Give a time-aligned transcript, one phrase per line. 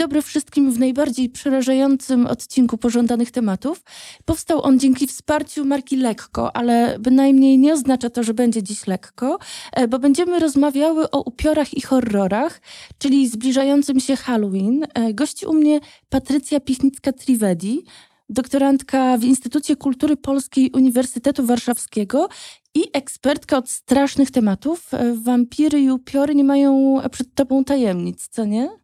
[0.00, 3.82] Dobry wszystkim w najbardziej przerażającym odcinku pożądanych tematów.
[4.24, 9.38] Powstał on dzięki wsparciu marki Lekko, ale bynajmniej nie oznacza to, że będzie dziś lekko,
[9.72, 12.60] e, bo będziemy rozmawiały o upiorach i horrorach,
[12.98, 14.86] czyli zbliżającym się Halloween.
[14.94, 17.78] E, gości u mnie Patrycja Pichnicka-Trivedi,
[18.28, 22.28] doktorantka w Instytucie Kultury Polskiej Uniwersytetu Warszawskiego
[22.74, 24.94] i ekspertka od strasznych tematów.
[24.94, 28.80] E, wampiry i upiory nie mają przed tobą tajemnic, co nie?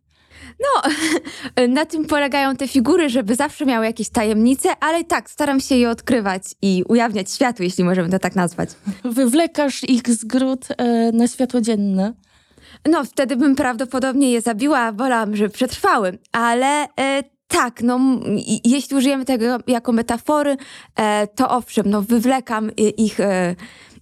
[0.61, 0.91] No,
[1.69, 5.91] na tym polegają te figury, żeby zawsze miały jakieś tajemnice, ale tak, staram się je
[5.91, 8.71] odkrywać i ujawniać światu, jeśli możemy to tak nazwać.
[9.05, 12.13] Wywlekasz ich z gród e, na światło dzienne.
[12.89, 18.01] No, wtedy bym prawdopodobnie je zabiła, wolałam, żeby przetrwały, ale e, tak, no,
[18.65, 20.57] jeśli użyjemy tego jako metafory,
[20.97, 23.55] e, to owszem, no, wywlekam ich, e,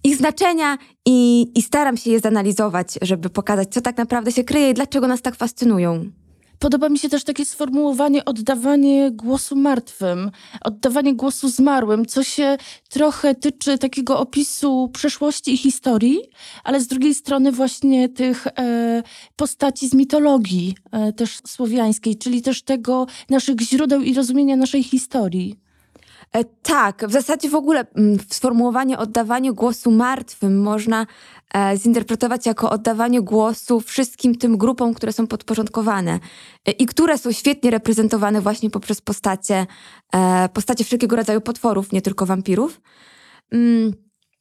[0.03, 4.69] ich znaczenia i, i staram się je zanalizować, żeby pokazać, co tak naprawdę się kryje
[4.69, 6.05] i dlaczego nas tak fascynują.
[6.59, 10.31] Podoba mi się też takie sformułowanie oddawanie głosu martwym,
[10.61, 12.57] oddawanie głosu zmarłym, co się
[12.89, 16.19] trochę tyczy takiego opisu przeszłości i historii,
[16.63, 19.03] ale z drugiej strony właśnie tych e,
[19.35, 25.64] postaci z mitologii e, też słowiańskiej, czyli też tego naszych źródeł i rozumienia naszej historii.
[26.35, 31.05] E, tak, w zasadzie w ogóle mm, sformułowanie oddawanie głosu martwym można
[31.53, 36.19] e, zinterpretować jako oddawanie głosu wszystkim tym grupom, które są podporządkowane
[36.65, 39.65] e, i które są świetnie reprezentowane właśnie poprzez postacie,
[40.53, 42.81] postacie wszelkiego rodzaju potworów, nie tylko wampirów.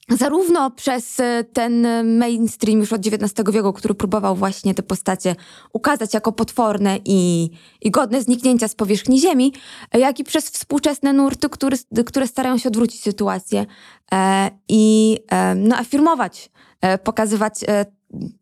[0.08, 1.86] Zarówno przez e, ten
[2.18, 5.36] mainstream już od XIX wieku, który próbował właśnie te postacie
[5.72, 9.52] ukazać jako potworne i, i godne zniknięcia z powierzchni Ziemi,
[9.94, 13.66] jak i przez współczesne nurty, który, które starają się odwrócić sytuację
[14.12, 16.50] e, i e, no, afirmować,
[16.80, 17.86] e, pokazywać e,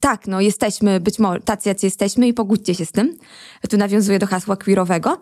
[0.00, 3.16] tak, no jesteśmy, być może tacy jacy jesteśmy i pogódźcie się z tym.
[3.70, 5.18] Tu nawiązuję do hasła queerowego.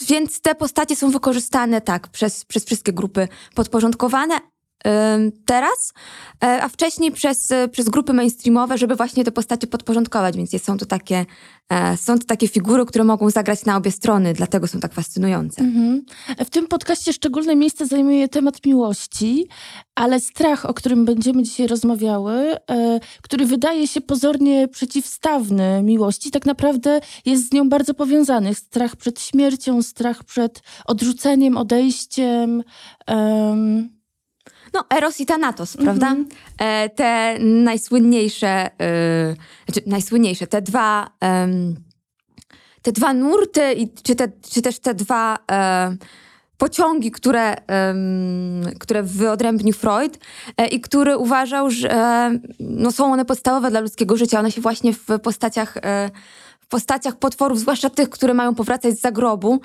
[0.00, 4.51] Więc te postacie są wykorzystane tak przez, przez wszystkie grupy podporządkowane
[5.44, 5.92] teraz,
[6.44, 10.86] e, a wcześniej przez, przez grupy mainstreamowe, żeby właśnie te postacie podporządkować, więc są to
[10.86, 11.26] takie,
[11.68, 15.62] e, są to takie figury, które mogą zagrać na obie strony, dlatego są tak fascynujące.
[15.62, 16.04] Mhm.
[16.44, 19.48] W tym podcaście szczególne miejsce zajmuje temat miłości,
[19.94, 26.46] ale strach, o którym będziemy dzisiaj rozmawiały, e, który wydaje się pozornie przeciwstawny miłości, tak
[26.46, 28.54] naprawdę jest z nią bardzo powiązany.
[28.54, 32.62] Strach przed śmiercią, strach przed odrzuceniem, odejściem.
[33.08, 34.01] Um,
[34.74, 36.06] no, Eros i Thanatos, prawda?
[36.06, 36.34] Mm -hmm.
[36.58, 39.34] e, te najsłynniejsze, e,
[39.66, 41.48] znaczy najsłynniejsze, te dwa, e,
[42.82, 45.96] te dwa nurty, i, czy, te, czy też te dwa e,
[46.58, 47.56] pociągi, które,
[48.80, 50.18] które wyodrębnił Freud
[50.56, 54.38] e, i który uważał, że no, są one podstawowe dla ludzkiego życia.
[54.38, 56.10] One się właśnie w postaciach, e,
[56.60, 59.60] w postaciach potworów, zwłaszcza tych, które mają powracać z zagrobu,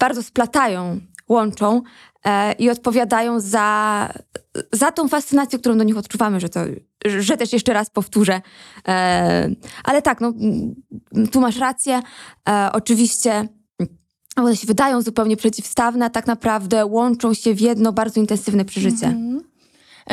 [0.00, 1.82] bardzo splatają łączą
[2.24, 4.08] e, i odpowiadają za,
[4.72, 6.60] za tą fascynację, którą do nich odczuwamy, że to,
[7.04, 8.40] że też jeszcze raz powtórzę.
[8.88, 9.50] E,
[9.84, 10.32] ale tak, no,
[11.32, 12.02] tu masz rację.
[12.48, 13.48] E, oczywiście
[14.36, 19.06] one się wydają zupełnie przeciwstawne, a tak naprawdę łączą się w jedno bardzo intensywne przeżycie.
[19.06, 19.36] Mm.
[19.38, 19.49] E,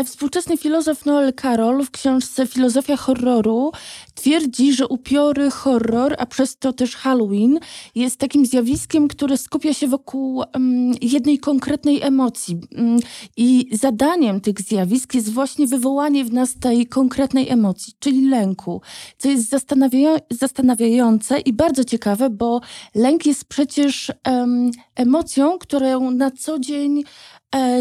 [0.03, 3.71] współczesny filozof Noel Carroll w książce Filozofia horroru
[4.15, 7.59] twierdzi, że upiory horror, a przez to też Halloween,
[7.95, 12.57] jest takim zjawiskiem, które skupia się wokół um, jednej konkretnej emocji.
[12.77, 12.99] Um,
[13.37, 18.81] I zadaniem tych zjawisk jest właśnie wywołanie w nas tej konkretnej emocji, czyli lęku,
[19.17, 22.61] co jest zastanawia zastanawiające i bardzo ciekawe, bo
[22.95, 27.03] lęk jest przecież um, emocją, którą na co dzień e,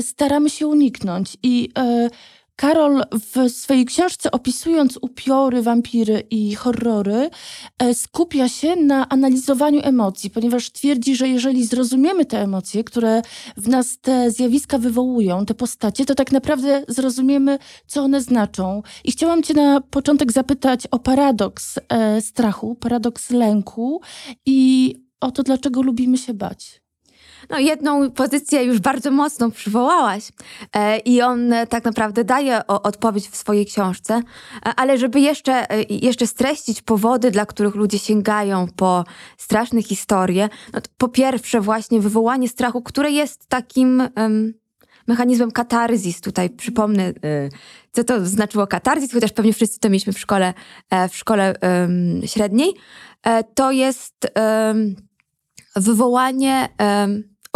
[0.02, 1.36] staramy się uniknąć.
[1.42, 2.10] I e,
[2.56, 7.30] Karol w swojej książce opisując upiory, wampiry i horrory,
[7.78, 13.22] e, skupia się na analizowaniu emocji, ponieważ twierdzi, że jeżeli zrozumiemy te emocje, które
[13.56, 18.82] w nas te zjawiska wywołują, te postacie, to tak naprawdę zrozumiemy, co one znaczą.
[19.04, 24.00] I chciałam Cię na początek zapytać o paradoks e, strachu, paradoks lęku
[24.46, 26.85] i o to, dlaczego lubimy się bać.
[27.50, 30.28] No, jedną pozycję już bardzo mocno przywołałaś
[30.72, 34.22] e, i on tak naprawdę daje odpowiedź w swojej książce, e,
[34.76, 39.04] ale żeby jeszcze, e, jeszcze streścić powody, dla których ludzie sięgają po
[39.38, 44.02] straszne historie, no po pierwsze właśnie wywołanie strachu, które jest takim
[45.06, 46.20] mechanizmem katarzis.
[46.20, 47.12] Tutaj przypomnę,
[47.92, 50.54] co to znaczyło katarzis, chociaż pewnie wszyscy to mieliśmy w szkole,
[51.10, 51.54] w szkole
[52.26, 52.74] średniej.
[53.54, 54.32] to jest
[55.76, 56.68] wywołanie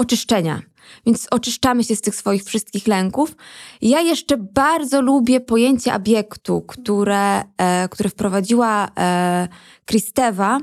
[0.01, 0.63] oczyszczenia.
[1.07, 3.37] więc oczyszczamy się z tych swoich wszystkich lęków.
[3.83, 9.49] Ja jeszcze bardzo lubię pojęcie obiektu, które, e, które wprowadziła e,
[9.85, 10.59] Kristewa.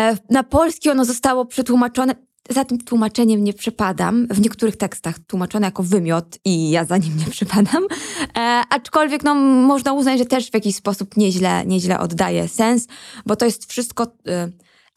[0.00, 2.14] E, na polski ono zostało przetłumaczone
[2.50, 4.26] za tym tłumaczeniem nie przepadam.
[4.30, 7.86] W niektórych tekstach tłumaczone jako wymiot i ja za nim nie przepadam.
[8.36, 12.86] E, aczkolwiek no, można uznać, że też w jakiś sposób nieźle, nieźle oddaje sens,
[13.26, 14.06] bo to jest wszystko...
[14.26, 14.48] E,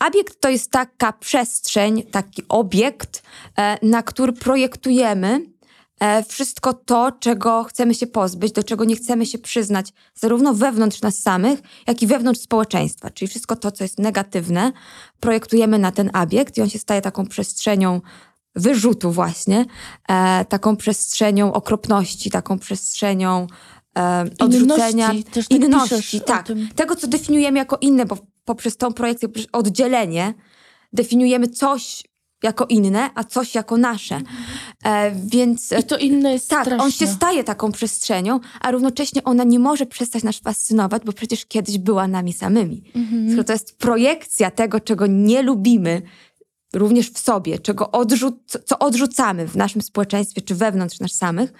[0.07, 3.23] Obiekt to jest taka przestrzeń, taki obiekt,
[3.57, 5.55] e, na który projektujemy
[5.99, 11.01] E, wszystko to, czego chcemy się pozbyć, do czego nie chcemy się przyznać, zarówno wewnątrz
[11.01, 13.09] nas samych, jak i wewnątrz społeczeństwa.
[13.09, 14.71] Czyli wszystko to, co jest negatywne,
[15.19, 18.01] projektujemy na ten obiekt i on się staje taką przestrzenią
[18.55, 19.65] wyrzutu, właśnie,
[20.09, 23.47] e, taką przestrzenią okropności, taką przestrzenią
[24.39, 30.33] odrzucenia, inności, tak inności tak, tego, co definiujemy jako inne, bo poprzez tą projekcję, oddzielenie,
[30.93, 32.03] definiujemy coś
[32.43, 34.21] jako inne, a coś jako nasze.
[34.83, 36.83] E, więc I to inne jest Tak, straszne.
[36.83, 41.45] on się staje taką przestrzenią, a równocześnie ona nie może przestać nas fascynować, bo przecież
[41.45, 42.83] kiedyś była nami samymi.
[42.95, 43.43] Mhm.
[43.43, 46.01] To jest projekcja tego, czego nie lubimy,
[46.73, 51.53] również w sobie, czego odrzuc co odrzucamy w naszym społeczeństwie czy wewnątrz nas samych,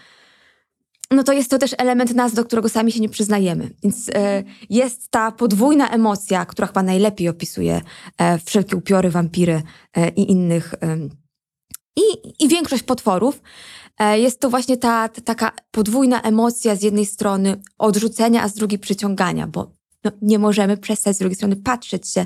[1.12, 3.70] no to jest to też element nas, do którego sami się nie przyznajemy.
[3.84, 7.82] Więc e, jest ta podwójna emocja, która chyba najlepiej opisuje
[8.18, 9.62] e, wszelkie upiory, wampiry
[9.98, 10.74] e, i innych,
[11.96, 13.42] i, i większość potworów.
[14.00, 18.54] E, jest to właśnie ta, ta, taka podwójna emocja z jednej strony odrzucenia, a z
[18.54, 19.72] drugiej przyciągania, bo
[20.04, 22.26] no, nie możemy przestać z drugiej strony patrzeć się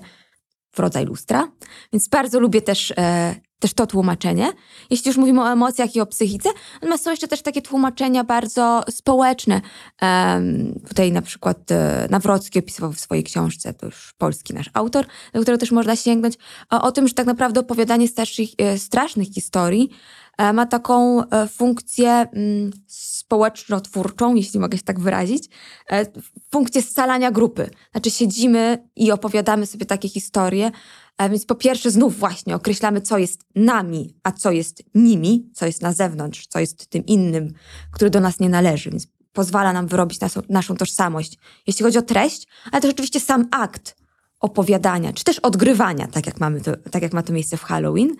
[0.71, 1.51] w rodzaj lustra.
[1.93, 4.51] Więc bardzo lubię też e, też to tłumaczenie,
[4.89, 6.49] jeśli już mówimy o emocjach i o psychice.
[6.73, 9.61] Natomiast są jeszcze też takie tłumaczenia bardzo społeczne.
[10.01, 15.05] Um, tutaj na przykład e, Nawrocki opisywał w swojej książce, to już polski nasz autor,
[15.33, 16.35] do którego też można sięgnąć,
[16.69, 19.89] o, o tym, że tak naprawdę opowiadanie starszych, e, strasznych historii
[20.37, 25.49] e, ma taką e, funkcję mm, społeczno-twórczą, jeśli mogę się tak wyrazić,
[25.91, 26.05] e,
[26.51, 27.69] funkcję scalania grupy.
[27.91, 30.71] Znaczy siedzimy i opowiadamy sobie takie historie,
[31.19, 35.65] a więc po pierwsze, znów właśnie określamy, co jest nami, a co jest nimi, co
[35.65, 37.53] jest na zewnątrz, co jest tym innym,
[37.91, 38.89] który do nas nie należy.
[38.89, 40.19] Więc pozwala nam wyrobić
[40.49, 41.37] naszą, tożsamość,
[41.67, 43.95] jeśli chodzi o treść, ale też oczywiście sam akt
[44.39, 48.15] opowiadania, czy też odgrywania, tak jak, mamy to, tak jak ma to miejsce w Halloween,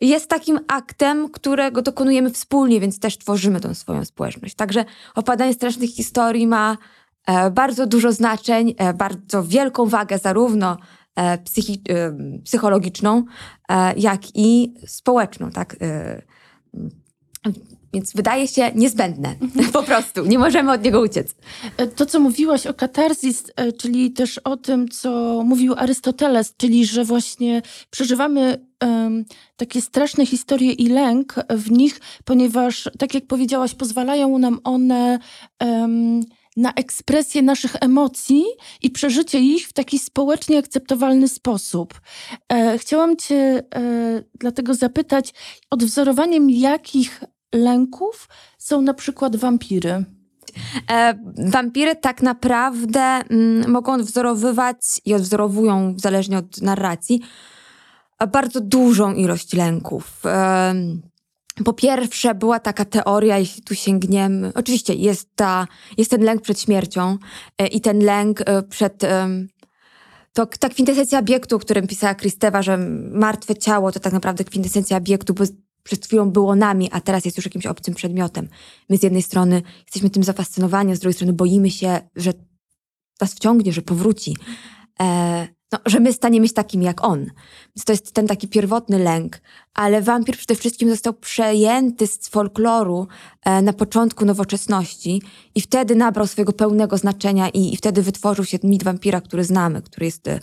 [0.00, 4.54] jest takim aktem, którego dokonujemy wspólnie, więc też tworzymy tą swoją społeczność.
[4.54, 4.84] Także
[5.14, 6.76] opowiadanie strasznych historii ma
[7.26, 12.12] e, bardzo dużo znaczeń, e, bardzo wielką wagę zarówno E, psychi- e,
[12.44, 13.24] psychologiczną,
[13.68, 15.76] e, jak i społeczną, tak?
[17.94, 19.72] Więc wydaje się niezbędne, mhm.
[19.78, 20.24] po prostu.
[20.24, 21.34] Nie możemy od niego uciec.
[21.96, 23.44] To, co mówiłaś o katarzis,
[23.78, 29.24] czyli też o tym, co mówił Arystoteles, czyli że właśnie przeżywamy um,
[29.56, 35.18] takie straszne historie i lęk w nich, ponieważ, tak jak powiedziałaś, pozwalają nam one
[35.60, 36.20] um,
[36.58, 38.44] na ekspresję naszych emocji
[38.82, 42.00] i przeżycie ich w taki społecznie akceptowalny sposób.
[42.52, 45.34] E, chciałam Cię e, dlatego zapytać,
[45.70, 47.24] odwzorowaniem jakich
[47.54, 48.28] lęków
[48.58, 50.04] są na przykład wampiry?
[50.90, 51.18] E,
[51.50, 57.20] wampiry tak naprawdę mm, mogą odwzorowywać i odwzorowują, zależnie od narracji,
[58.32, 60.26] bardzo dużą ilość lęków.
[60.26, 60.74] E,
[61.64, 64.52] po pierwsze, była taka teoria, jeśli tu sięgniemy.
[64.54, 67.18] Oczywiście jest, ta, jest ten lęk przed śmiercią
[67.58, 69.02] e, i ten lęk e, przed.
[70.32, 72.78] To ta kwintesencja obiektu, o którym pisała Kristewa, że
[73.12, 75.44] martwe ciało to tak naprawdę kwintesencja obiektu, bo
[75.82, 78.48] przed chwilą było nami, a teraz jest już jakimś obcym przedmiotem.
[78.88, 82.32] My z jednej strony jesteśmy tym zafascynowani, a z drugiej strony boimy się, że
[83.20, 84.36] nas wciągnie, że powróci.
[85.00, 87.18] E, no, że my staniemy się takim jak on.
[87.76, 89.40] Więc to jest ten taki pierwotny lęk,
[89.74, 93.06] ale wampir przede wszystkim został przejęty z folkloru
[93.44, 95.22] e, na początku nowoczesności
[95.54, 99.82] i wtedy nabrał swojego pełnego znaczenia i, i wtedy wytworzył się mit wampira, który znamy,
[99.82, 100.40] który jest, e,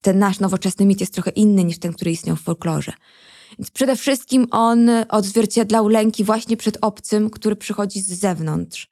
[0.00, 2.92] ten nasz nowoczesny mit jest trochę inny niż ten, który istniał w folklorze.
[3.58, 8.90] Więc przede wszystkim on odzwierciedlał lęki właśnie przed obcym, który przychodzi z zewnątrz.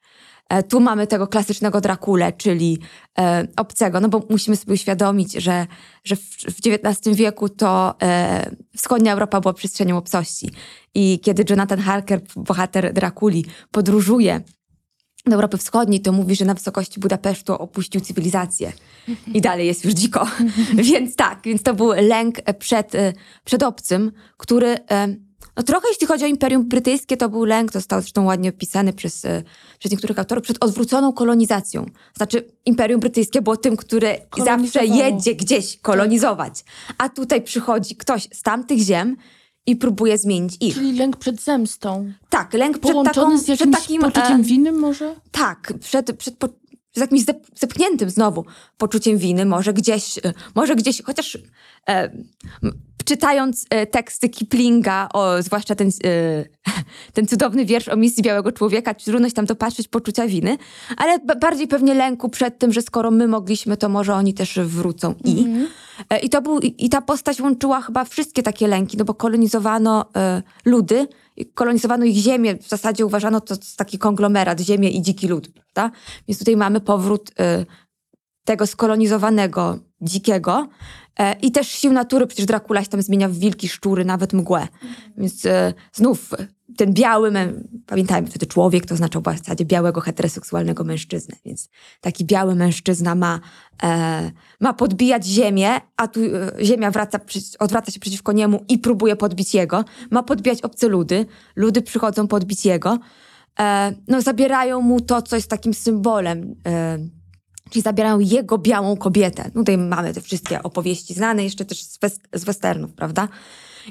[0.49, 2.79] E, tu mamy tego klasycznego Drakule, czyli
[3.19, 5.67] e, obcego, no bo musimy sobie uświadomić, że,
[6.03, 10.51] że w, w XIX wieku to e, wschodnia Europa była przestrzenią obcości.
[10.95, 14.41] I kiedy Jonathan Harker, bohater Drakuli, podróżuje
[15.25, 18.73] do Europy Wschodniej, to mówi, że na wysokości Budapesztu opuścił cywilizację
[19.33, 20.27] i dalej jest już dziko.
[20.91, 22.91] więc tak, więc to był lęk przed,
[23.43, 25.26] przed obcym, który e,
[25.57, 28.93] no trochę jeśli chodzi o Imperium Brytyjskie, to był lęk, to został zresztą ładnie opisany
[28.93, 29.43] przez, e,
[29.79, 31.85] przez niektórych autorów, przed odwróconą kolonizacją.
[32.17, 36.63] Znaczy Imperium Brytyjskie było tym, które zawsze jedzie gdzieś kolonizować.
[36.97, 39.17] A tutaj przychodzi ktoś z tamtych ziem
[39.65, 40.75] i próbuje zmienić ich.
[40.75, 42.13] Czyli lęk przed zemstą.
[42.29, 44.01] Tak, lęk przed, taką, z przed takim...
[44.01, 45.15] poczuciem e, winy może?
[45.31, 46.47] tak, przed, przed po,
[46.95, 48.45] z jakimś zep, zepchniętym znowu
[48.77, 51.37] poczuciem winy, może gdzieś, e, może gdzieś, chociaż
[51.89, 52.11] e,
[53.07, 55.91] czytając e, teksty Kiplinga, o, zwłaszcza ten, e,
[57.13, 60.57] ten cudowny wiersz o misji Białego Człowieka, trudno się tam dopatrzyć poczucia winy,
[60.97, 65.15] ale bardziej pewnie lęku przed tym, że skoro my mogliśmy, to może oni też wrócą
[65.23, 65.45] i.
[66.09, 69.13] E, I, to był, i, I ta postać łączyła chyba wszystkie takie lęki, no bo
[69.13, 71.07] kolonizowano e, ludy,
[71.53, 75.97] kolonizowano ich ziemię, w zasadzie uważano to za taki konglomerat, ziemię i dziki lud, prawda?
[76.27, 77.65] Więc tutaj mamy powrót e,
[78.47, 80.67] tego skolonizowanego, dzikiego
[81.19, 84.67] e, i też sił natury, przecież Dracula się tam zmienia w wilki, szczury, nawet mgłę.
[85.17, 87.31] Więc e, znów e, ten biały,
[87.85, 91.69] pamiętajmy, wtedy człowiek to oznaczał w zasadzie białego heteroseksualnego mężczyznę, więc
[92.01, 93.39] taki biały mężczyzna ma,
[93.83, 97.19] e, ma podbijać ziemię, a tu e, ziemia wraca,
[97.59, 99.85] odwraca się przeciwko niemu i próbuje podbić jego.
[100.11, 101.25] Ma podbijać obce ludy,
[101.55, 102.99] ludy przychodzą podbić jego.
[103.59, 106.55] E, no zabierają mu to, co jest takim symbolem,
[107.69, 109.43] czyli zabierają jego białą kobietę.
[109.55, 111.99] No Tutaj mamy te wszystkie opowieści znane jeszcze też z,
[112.33, 113.27] z westernów, prawda?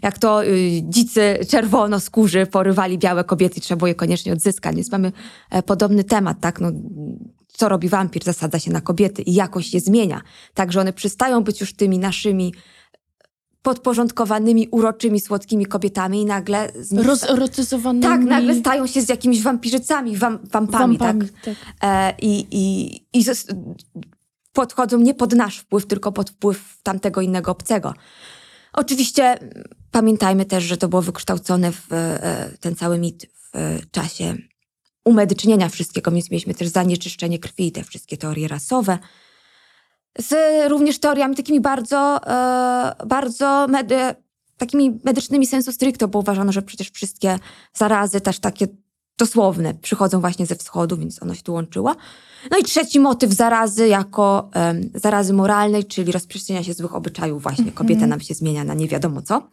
[0.03, 4.77] Jak to y, dzicy czerwonoskórzy porywali białe kobiety trzeba było je koniecznie odzyskać.
[4.77, 5.13] Więc mamy
[5.51, 6.61] e, podobny temat, tak?
[6.61, 6.73] No,
[7.49, 8.25] co robi wampir?
[8.25, 10.23] Zasadza się na kobiety i jakoś je zmienia.
[10.55, 12.55] Tak, że one przestają być już tymi naszymi
[13.67, 19.43] podporządkowanymi, uroczymi, słodkimi kobietami i nagle z nich Rozerotyzowanymi tak, nagle stają się z jakimiś
[19.43, 21.31] wampirzycami, wam, wampami, wampami.
[21.31, 21.55] tak?
[21.55, 21.75] tak.
[21.83, 23.55] E, I, i, i zos-
[24.53, 27.95] podchodzą nie pod nasz wpływ, tylko pod wpływ tamtego innego obcego.
[28.73, 34.37] Oczywiście mm, pamiętajmy też, że to było wykształcone w e, ten cały mit w czasie
[35.05, 38.99] umedycznienia wszystkiego, więc mieliśmy też zanieczyszczenie krwi i te wszystkie teorie rasowe.
[40.19, 40.35] Z
[40.71, 43.97] również teoriami takimi bardzo, e, bardzo medy,
[44.57, 47.39] takimi medycznymi sensu stricto, bo uważano, że przecież wszystkie
[47.75, 48.67] zarazy, też takie
[49.19, 51.97] dosłowne, przychodzą właśnie ze wschodu, więc ono się tu łączyło.
[52.51, 54.51] No i trzeci motyw zarazy jako
[54.95, 57.73] zarazy moralnej, czyli rozprzestrzenia się złych obyczajów właśnie.
[57.73, 59.49] Kobieta nam się zmienia na nie wiadomo co.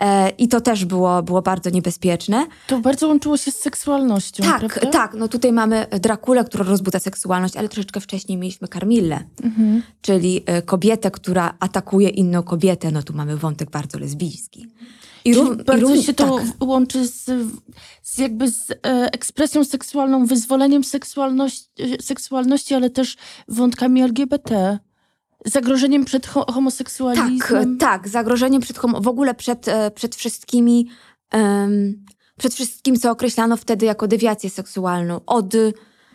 [0.00, 2.46] E, I to też było, było bardzo niebezpieczne.
[2.66, 4.90] To bardzo łączyło się z seksualnością, Tak, prawda?
[4.90, 5.14] tak.
[5.14, 9.82] No tutaj mamy Drakulę, która rozbudza seksualność, ale troszeczkę wcześniej mieliśmy Carmillę, Mhm.
[10.02, 12.90] czyli e, kobietę, która atakuje inną kobietę.
[12.90, 14.66] No tu mamy wątek bardzo lesbijski.
[15.24, 16.46] I, Czyli i bardzo rów- się to tak.
[16.60, 17.24] łączy z,
[18.02, 18.76] z jakby z e,
[19.12, 21.68] ekspresją seksualną, wyzwoleniem seksualności,
[22.00, 23.16] seksualności, ale też
[23.48, 24.78] wątkami LGBT.
[25.44, 27.78] Zagrożeniem przed ho Tak, homoseksualizmem.
[27.78, 30.88] tak, zagrożeniem przed w ogóle przed, e, przed wszystkimi,
[31.30, 32.04] em,
[32.38, 35.20] przed wszystkim, co określano wtedy jako dewiację seksualną.
[35.26, 35.54] Od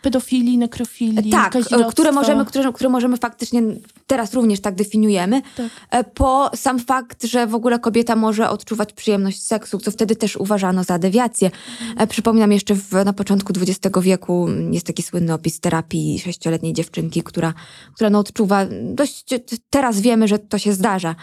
[0.02, 3.62] Pedofilii, nekrofilii, tak, e, które możemy, które, które możemy faktycznie
[4.06, 5.66] teraz również tak definiujemy, Tak.
[5.90, 10.36] e, po sam fakt, że w ogóle kobieta może odczuwać przyjemność seksu, co wtedy też
[10.36, 11.50] uważano za dewiację.
[11.96, 17.22] E, Przypominam jeszcze w, na początku XX wieku jest taki słynny opis terapii sześcioletniej dziewczynki,
[17.22, 17.54] która,
[17.94, 19.24] która no odczuwa, dość,
[19.70, 21.14] teraz wiemy, że to się zdarza.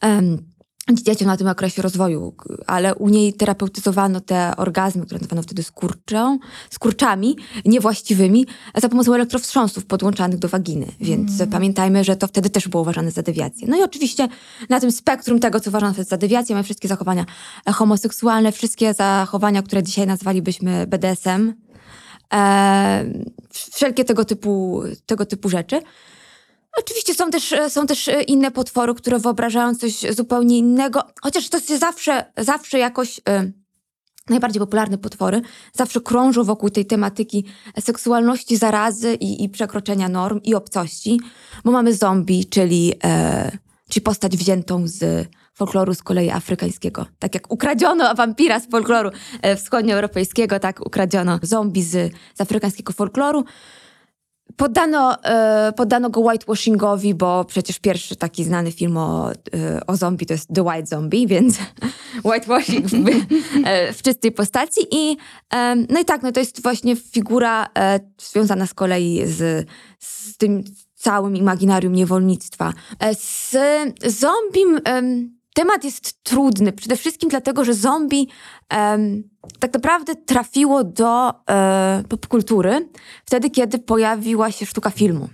[0.00, 0.51] em,
[0.90, 2.34] Dzieciom na tym okresie rozwoju,
[2.66, 6.38] ale u niej terapeutyzowano te orgazmy, które nazywano wtedy skurczą,
[6.70, 8.46] skurczami niewłaściwymi
[8.76, 10.86] za pomocą elektrowstrząsów podłączanych do waginy.
[11.00, 13.68] Więc pamiętajmy, że to wtedy też było uważane za dewiację.
[13.70, 14.28] No i oczywiście
[14.68, 17.26] na tym spektrum tego, co uważano za dewiację, mamy wszystkie zachowania
[17.66, 21.52] homoseksualne, wszystkie zachowania, które dzisiaj nazwalibyśmy BDSM,
[22.34, 23.04] e,
[23.50, 25.80] wszelkie tego typu, tego typu rzeczy.
[26.78, 31.60] Oczywiście są też, są też e, inne potwory, które wyobrażają coś zupełnie innego, chociaż to
[31.60, 33.20] się zawsze, zawsze jakoś.
[33.28, 33.52] e,
[34.28, 37.44] Najbardziej popularne potwory zawsze krążą wokół tej tematyki
[37.80, 41.20] seksualności, zarazy i, i przekroczenia norm i obcości,
[41.64, 47.06] bo mamy zombie, czyli, e, czyli postać wziętą z folkloru z kolei afrykańskiego.
[47.18, 49.10] Tak jak ukradziono wampira z folkloru
[49.42, 53.44] e, wschodnioeuropejskiego, tak ukradziono zombie z, z afrykańskiego folkloru.
[54.56, 59.34] Poddano, e, poddano go whitewashingowi, bo przecież pierwszy taki znany film o, e,
[59.86, 61.58] o zombie to jest The White Zombie, więc
[62.24, 62.94] whitewashing w,
[63.64, 64.80] e, w czystej postaci.
[64.90, 65.16] I,
[65.88, 67.66] no i tak, no to jest właśnie figura
[68.20, 69.68] związana z kolei z,
[69.98, 72.72] z tym całym imaginarium niewolnictwa.
[73.18, 73.56] Z
[74.06, 74.80] zombim
[75.54, 78.28] temat jest trudny, przede wszystkim dlatego, że zombie
[78.68, 79.22] em,
[79.58, 82.88] tak naprawdę trafiło do e, popkultury
[83.24, 85.28] wtedy, kiedy pojawiła się sztuka filmu.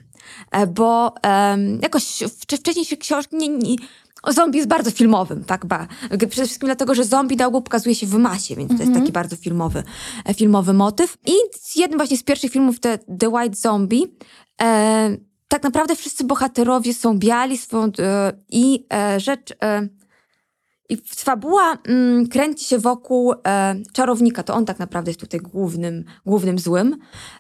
[0.51, 3.77] E, bo em, jakoś w, wcześniejsze książki nie, nie,
[4.23, 5.67] o zombie jest bardzo filmowym, tak?
[5.67, 5.87] Ba.
[6.09, 9.13] Przede wszystkim dlatego, że zombie na ogół pokazuje się w masie, więc to jest taki
[9.13, 9.83] bardzo filmowy,
[10.25, 11.19] e, filmowy motyw.
[11.27, 11.33] I
[11.77, 14.07] jednym właśnie z pierwszych filmów, te, The White Zombie,
[14.63, 15.17] e,
[15.49, 19.55] tak naprawdę wszyscy bohaterowie są biali swą, e, i e, rzecz...
[20.89, 24.43] I fabuła mm, kręci się wokół e, czarownika.
[24.43, 26.97] To on tak naprawdę jest tutaj głównym, głównym złym.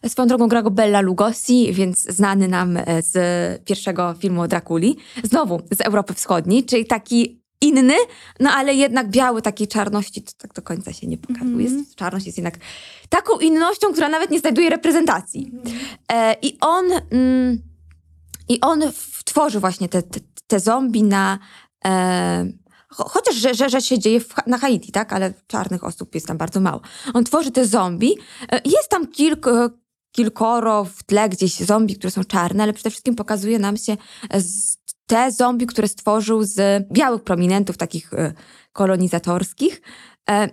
[0.06, 4.96] Swoją drogą gra go Bella Lugosi, więc znany nam e, z pierwszego filmu o Drakuli.
[5.24, 7.94] Znowu z Europy Wschodniej, czyli taki inny,
[8.40, 11.66] no ale jednak biały takiej czarności to tak do końca się nie pokazuje.
[11.66, 11.84] Mhm.
[11.96, 12.58] Czarność jest jednak
[13.08, 15.52] taką innością, która nawet nie znajduje reprezentacji.
[16.12, 16.84] E, I on...
[17.10, 17.68] Mm,
[18.50, 18.82] i on
[19.24, 21.38] tworzy właśnie te, te, te zombie na.
[21.84, 22.52] E,
[22.88, 25.12] chociaż, że, że, że się dzieje w, na Haiti, tak?
[25.12, 26.80] Ale czarnych osób jest tam bardzo mało.
[27.14, 28.16] On tworzy te zombie.
[28.52, 29.70] E, jest tam kilk, e,
[30.12, 34.40] kilkoro w tle gdzieś zombie, które są czarne, ale przede wszystkim pokazuje nam się e,
[35.06, 38.10] te zombie, które stworzył z białych prominentów, takich
[38.72, 39.82] kolonizatorskich.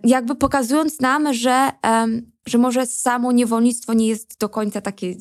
[0.03, 1.69] Jakby pokazując nam, że,
[2.47, 5.15] że może samo niewolnictwo nie jest do końca takie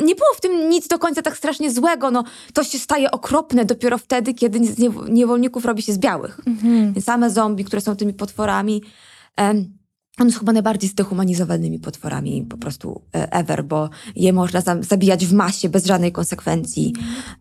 [0.00, 2.10] nie było w tym nic do końca tak strasznie złego.
[2.10, 6.40] No, to się staje okropne dopiero wtedy, kiedy z niew- niewolników robi się z białych.
[6.46, 6.92] Mhm.
[6.92, 8.82] Więc same zombie, które są tymi potworami,
[9.36, 9.78] em,
[10.20, 15.26] one są chyba najbardziej zdehumanizowanymi potworami po prostu e, ever, bo je można za- zabijać
[15.26, 16.94] w masie bez żadnej konsekwencji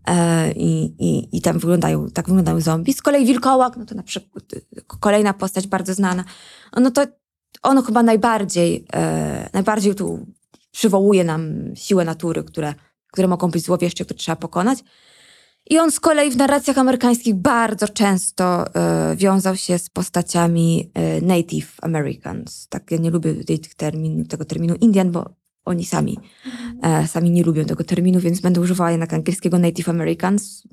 [0.08, 2.94] e, i, i, i tam wyglądają, tak wyglądają zombie.
[2.94, 6.24] Z kolei wilkołak, no to na przykład e, kolejna postać bardzo znana,
[6.78, 7.06] no to
[7.64, 10.26] ono chyba najbardziej, e, najbardziej tu
[10.74, 12.74] przywołuje nam siłę natury, które,
[13.12, 14.84] które mogą być złowieszcze, które trzeba pokonać.
[15.70, 21.22] I on z kolei w narracjach amerykańskich bardzo często e, wiązał się z postaciami e,
[21.22, 22.68] Native Americans.
[22.68, 25.30] Tak, ja nie lubię tej, termin, tego terminu Indian, bo
[25.66, 26.20] oni sami,
[26.82, 30.64] e, sami nie lubią tego terminu, więc będę używała jednak angielskiego Native Americans.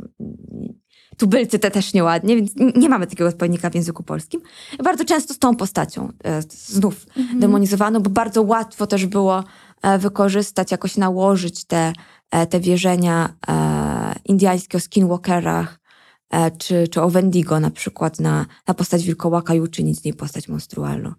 [1.17, 4.41] Tubylcy te też nieładnie, więc nie mamy takiego odpowiednika w języku polskim.
[4.85, 6.13] Bardzo często z tą postacią
[6.49, 7.07] znów
[7.41, 9.45] demonizowano, bo bardzo łatwo też było
[9.99, 11.93] wykorzystać, jakoś nałożyć te,
[12.31, 15.81] e, te wierzenia e, indiańskie o skinwalkerach,
[16.31, 20.15] e, czy, czy o Wendigo na przykład na, na postać wilkołaka i uczynić z niej
[20.15, 21.13] postać monstrualną.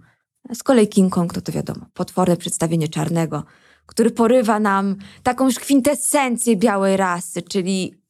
[0.54, 3.43] Z kolei King Kong, no to wiadomo, potworne przedstawienie czarnego,
[3.86, 8.01] który porywa nam taką już kwintesencję białej rasy, czyli e,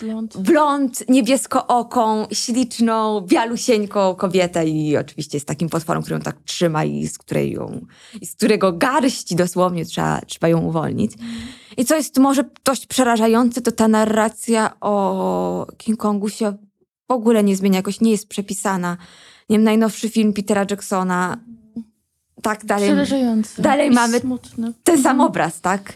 [0.00, 0.36] Blond.
[0.36, 7.06] blond, niebieskooką, śliczną, bialusieńką kobietę i oczywiście jest takim potworem, który ją tak trzyma i
[7.06, 7.86] z, której ją,
[8.20, 11.12] i z którego garści dosłownie trzeba, trzeba ją uwolnić.
[11.76, 16.52] I co jest może dość przerażające, to ta narracja o King Kongu się
[17.08, 18.96] w ogóle nie zmienia, jakoś nie jest przepisana.
[19.48, 21.36] Nie wiem, najnowszy film Petera Jacksona,
[22.42, 23.62] tak dalej, Przerażający.
[23.62, 24.72] dalej mamy Smutny.
[24.84, 25.92] ten sam obraz, tak?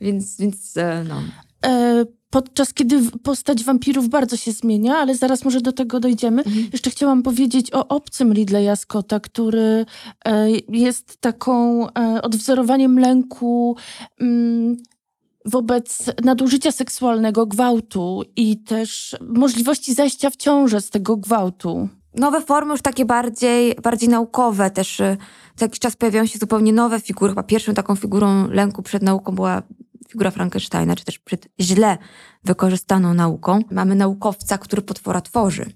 [0.00, 1.22] Więc, więc e, no.
[1.66, 6.42] E, podczas kiedy postać wampirów bardzo się zmienia, ale zaraz może do tego dojdziemy.
[6.72, 9.86] Jeszcze chciałam powiedzieć o obcym Ridleya Scotta, który
[10.24, 13.76] e, jest taką e, odwzorowaniem lęku
[14.20, 14.76] mm,
[15.44, 21.88] wobec nadużycia seksualnego, gwałtu i też możliwości zajścia w ciążę z tego gwałtu.
[22.14, 25.00] nowe formy już takie bardziej, bardziej naukowe też.
[25.00, 25.16] y,
[25.56, 27.30] Co jakiś czas pojawiają się zupełnie nowe figury.
[27.30, 29.62] Chyba pierwszą taką figurą lęku przed nauką była
[30.08, 31.98] figura Frankensteina, czy też przed źle
[32.44, 33.60] wykorzystaną nauką.
[33.70, 35.66] Mamy naukowca, który potwora tworzy.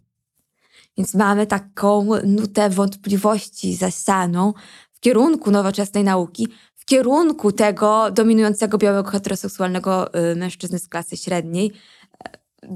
[0.98, 4.52] Więc mamy taką nutę wątpliwości zasaną
[4.92, 11.72] w kierunku nowoczesnej nauki, w kierunku tego dominującego białego heteroseksualnego y, mężczyzny z klasy średniej,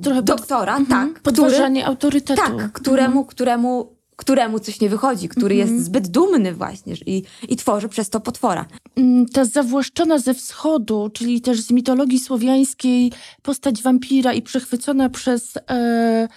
[0.02, 0.87] Trochę pod- doktora, Mhm.
[1.09, 2.42] tak, który, Podważanie autorytetu.
[2.42, 7.88] tak, któremu, któremu, któremu coś nie wychodzi, który jest zbyt dumny właśnie i, i tworzy
[7.88, 8.66] przez to potwora.
[8.96, 15.57] Mm, ta zawłaszczona ze wschodu, czyli też z mitologii słowiańskiej postać wampira i przechwycona przez
[15.70, 16.29] e,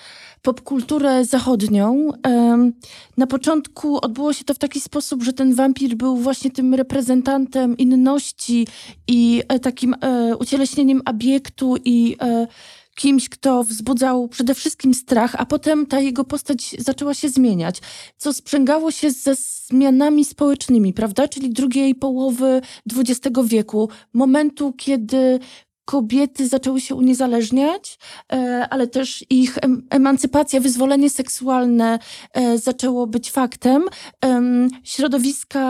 [0.41, 2.11] popkulturę zachodnią.
[2.23, 2.73] Em,
[3.17, 7.77] na początku odbyło się to w taki sposób, że ten wampir był właśnie tym reprezentantem
[7.77, 8.67] inności
[9.07, 12.47] i e, takim e, ucieleśnieniem obiektu i e,
[12.99, 17.81] kimś, kto wzbudzał przede wszystkim strach, a potem ta jego postać zaczęła się zmieniać,
[18.17, 21.27] co sprzęgało się ze zmianami społecznymi, prawda?
[21.27, 22.61] Czyli drugiej połowy
[22.97, 25.39] XX wieku, momentu, kiedy
[25.89, 27.99] kobiety zaczęły się uniezależniać,
[28.33, 31.99] e, ale też ich em- emancypacja, wyzwolenie seksualne
[32.33, 33.85] e, zaczęło być faktem.
[34.21, 35.63] Em, Środowiska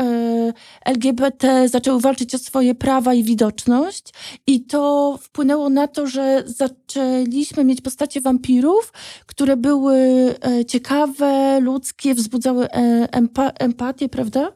[0.00, 0.52] e,
[0.84, 4.14] LGBT zaczęły walczyć o swoje prawa i widoczność
[4.46, 8.92] i to wpłynęło na to, że zaczęliśmy mieć postacie wampirów,
[9.26, 9.98] które były
[10.68, 12.66] ciekawe, ludzkie, wzbudzały
[13.12, 14.52] empa- empatię, prawda?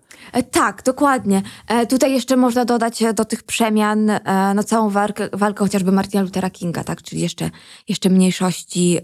[0.51, 1.43] Tak, dokładnie.
[1.89, 4.11] Tutaj jeszcze można dodać do tych przemian
[4.55, 7.03] no, całą walkę, walkę chociażby Martina Luthera Kinga, tak?
[7.03, 7.51] czyli jeszcze,
[7.89, 8.99] jeszcze mniejszości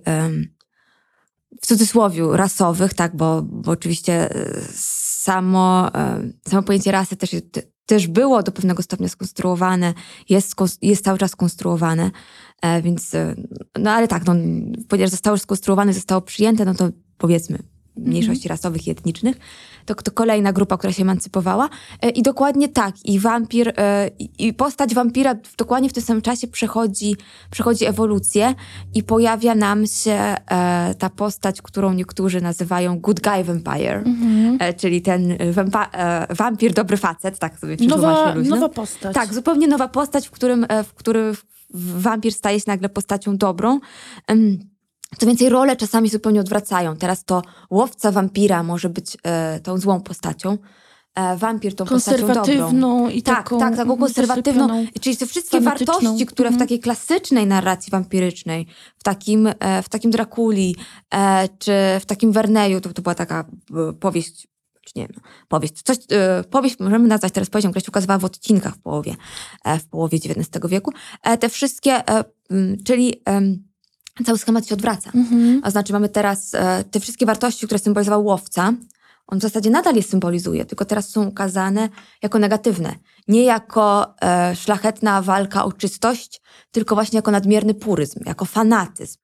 [1.60, 3.16] w cudzysłowie rasowych, tak?
[3.16, 7.30] bo, bo oczywiście e, samo, e, samo pojęcie rasy też,
[7.86, 9.94] też było do pewnego stopnia skonstruowane,
[10.28, 12.10] jest, jest cały czas skonstruowane,
[12.62, 13.12] e, więc
[13.78, 14.34] no ale tak, no,
[14.88, 16.88] ponieważ zostało skonstruowane, zostało przyjęte, no to
[17.18, 19.36] powiedzmy mniejszości rasowych i etnicznych.
[19.86, 21.68] To, to kolejna grupa, która się emancypowała.
[22.02, 22.94] E, I dokładnie tak.
[23.04, 27.16] I wampir, e, i postać wampira dokładnie w tym samym czasie przechodzi,
[27.50, 28.54] przechodzi ewolucję
[28.94, 34.04] i pojawia nam się e, ta postać, którą niektórzy nazywają Good Guy Vampire,
[34.76, 35.90] czyli ten wampa,
[36.30, 39.14] wampir dobry facet, tak sobie nowa, nowa postać.
[39.14, 41.34] Tak, zupełnie nowa postać, w którym, w którym
[41.74, 43.80] wampir staje się nagle postacią dobrą.
[45.18, 46.96] Co więcej, role czasami zupełnie odwracają.
[46.96, 50.58] Teraz to łowca wampira może być e, tą złą postacią,
[51.14, 53.08] e, wampir tą postacią dobrą.
[53.08, 53.58] i tak, taką...
[53.58, 54.86] Tak, taką konserwatywną.
[55.00, 56.58] Czyli te wszystkie wartości, które w mhm.
[56.58, 58.66] takiej klasycznej narracji wampirycznej,
[58.98, 60.76] w takim, e, w takim Drakuli,
[61.14, 63.44] e, czy w takim Werneju, to, to była taka
[63.88, 64.48] e, powieść
[64.86, 65.82] czy nie wiem, powieść.
[65.82, 69.16] Coś, e, powieść możemy nazwać teraz powieścią, która się ukazywała w odcinkach w połowie,
[69.80, 70.92] w połowie XIX wieku.
[71.40, 72.02] te wszystkie,
[72.84, 73.22] czyli
[74.24, 75.10] cały schemat się odwraca.
[75.14, 75.60] Mhm.
[75.64, 78.72] A znaczy mamy teraz e, te wszystkie wartości, które symbolizował łowca,
[79.26, 81.88] on w zasadzie nadal je symbolizuje, tylko teraz są ukazane
[82.22, 82.94] jako negatywne.
[83.28, 89.18] Nie jako e, szlachetna walka o czystość, tylko właśnie jako nadmierny puryzm, jako fanatyzm.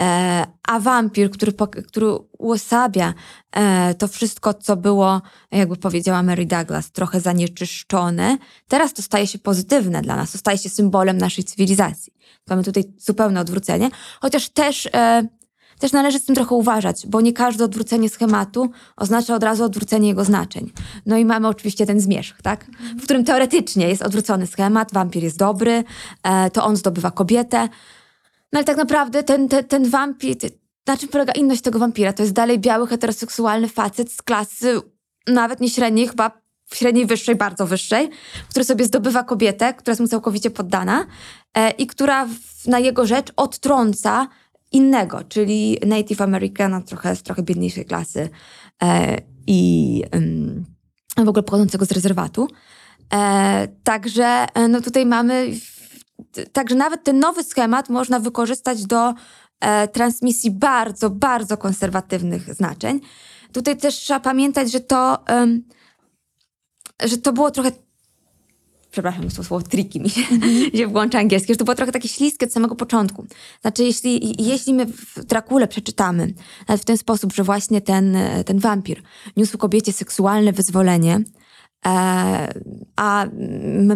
[0.00, 1.52] E, a wampir, który,
[1.88, 2.06] który
[2.38, 3.14] uosabia
[3.52, 9.38] e, to wszystko, co było, jakby powiedziała Mary Douglas, trochę zanieczyszczone, teraz to staje się
[9.38, 12.12] pozytywne dla nas, to staje się symbolem naszej cywilizacji.
[12.50, 15.28] Mamy tutaj zupełne odwrócenie, chociaż też, e,
[15.78, 20.08] też należy z tym trochę uważać, bo nie każde odwrócenie schematu oznacza od razu odwrócenie
[20.08, 20.72] jego znaczeń.
[21.06, 22.66] No i mamy oczywiście ten zmierzch, tak?
[22.98, 25.84] w którym teoretycznie jest odwrócony schemat, wampir jest dobry,
[26.52, 27.68] to on zdobywa kobietę,
[28.54, 30.36] no ale tak naprawdę ten, ten, ten wampir,
[30.86, 32.12] na czym polega inność tego wampira?
[32.12, 34.80] To jest dalej biały, heteroseksualny facet z klasy
[35.26, 36.30] nawet nie średniej, chyba
[36.74, 38.10] średniej wyższej, bardzo wyższej,
[38.50, 41.06] który sobie zdobywa kobietę, która jest mu całkowicie poddana
[41.54, 44.28] e, i która w, na jego rzecz odtrąca
[44.72, 48.28] innego, czyli Native Americana, trochę z trochę biedniejszej klasy
[48.82, 50.02] e, i
[51.16, 52.48] w ogóle pochodzącego z rezerwatu.
[53.12, 55.50] E, także e, no tutaj mamy
[56.52, 59.14] Także nawet ten nowy schemat można wykorzystać do
[59.60, 63.00] e, transmisji bardzo, bardzo konserwatywnych znaczeń.
[63.52, 65.62] Tutaj też trzeba pamiętać, że to, um,
[67.04, 67.70] że to było trochę
[68.90, 70.70] przepraszam, to słowo triki mi się, mm.
[70.76, 73.26] się włącza angielskie, że to było trochę takie śliskie od samego początku.
[73.60, 76.34] Znaczy, jeśli, jeśli my w Drakule przeczytamy
[76.68, 78.16] w ten sposób, że właśnie ten,
[78.46, 79.02] ten wampir
[79.36, 81.24] niósł kobiecie seksualne wyzwolenie, E,
[82.96, 83.26] a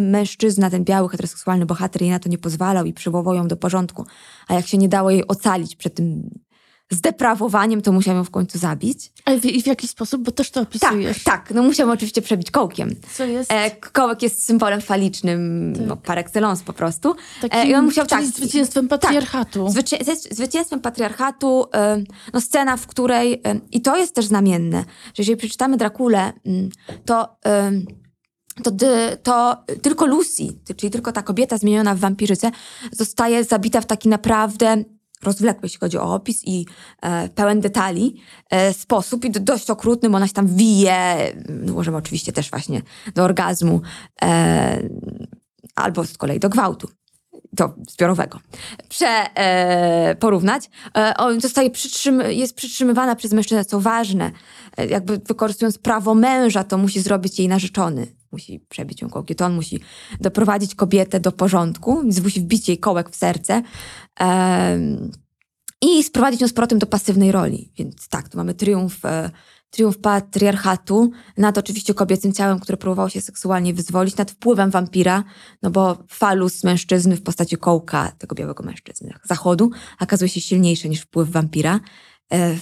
[0.01, 4.05] mężczyzna, ten biały, heteroseksualny bohater jej na to nie pozwalał i przywołał ją do porządku.
[4.47, 6.29] A jak się nie dało jej ocalić przed tym
[6.89, 9.11] zdeprawowaniem, to musiał ją w końcu zabić.
[9.25, 10.21] Ale w, w jaki sposób?
[10.21, 11.23] Bo też to opisujesz.
[11.23, 11.55] Tak, tak.
[11.55, 12.95] No musiał oczywiście przebić kołkiem.
[13.13, 13.51] Co jest?
[13.51, 15.87] E, kołek jest symbolem falicznym, tak.
[15.87, 17.15] no, par excellence po prostu.
[17.41, 19.01] Takim, e, I on musiał, tak, zwycięstwem tak.
[19.01, 19.63] patriarchatu.
[19.63, 19.97] Tak, zwycię
[20.31, 25.37] zwycięstwem patriarchatu, e, no scena, w której, e, i to jest też znamienne, że jeżeli
[25.37, 26.69] przeczytamy Drakulę, mm,
[27.05, 27.35] to...
[27.45, 27.71] E,
[28.63, 28.71] to,
[29.23, 30.43] to, tylko Lucy,
[30.77, 32.51] czyli tylko ta kobieta zmieniona w wampirzycę,
[32.91, 34.83] zostaje zabita w taki naprawdę
[35.23, 36.65] rozwlekły, jeśli chodzi o opis i
[37.01, 41.33] e, pełen detali e, sposób i dość okrutny, bo ona się tam wije,
[41.73, 42.81] możemy oczywiście też właśnie
[43.15, 43.81] do orgazmu
[44.21, 44.89] e,
[45.75, 46.89] albo z kolei do gwałtu
[47.55, 48.39] to zbiorowego,
[48.89, 50.69] prze, e, porównać.
[50.97, 54.31] E, on zostaje przytrzym, jest przytrzymywana przez mężczyznę, co ważne.
[54.77, 58.18] E, jakby wykorzystując prawo męża, to musi zrobić jej narzeczony.
[58.31, 59.79] Musi przebić ją kołkiem, to on musi
[60.19, 63.61] doprowadzić kobietę do porządku, musi wbić jej kołek w serce
[64.19, 64.79] e,
[65.81, 67.71] i sprowadzić ją z powrotem do pasywnej roli.
[67.77, 69.31] Więc tak, tu mamy triumf e,
[69.69, 75.23] triumf patriarchatu nad oczywiście kobiecym ciałem, które próbowało się seksualnie wyzwolić, nad wpływem wampira,
[75.61, 81.01] no bo falus mężczyzny w postaci kołka tego białego mężczyzny zachodu okazuje się silniejszy niż
[81.01, 81.79] wpływ wampira.
[82.33, 82.55] E,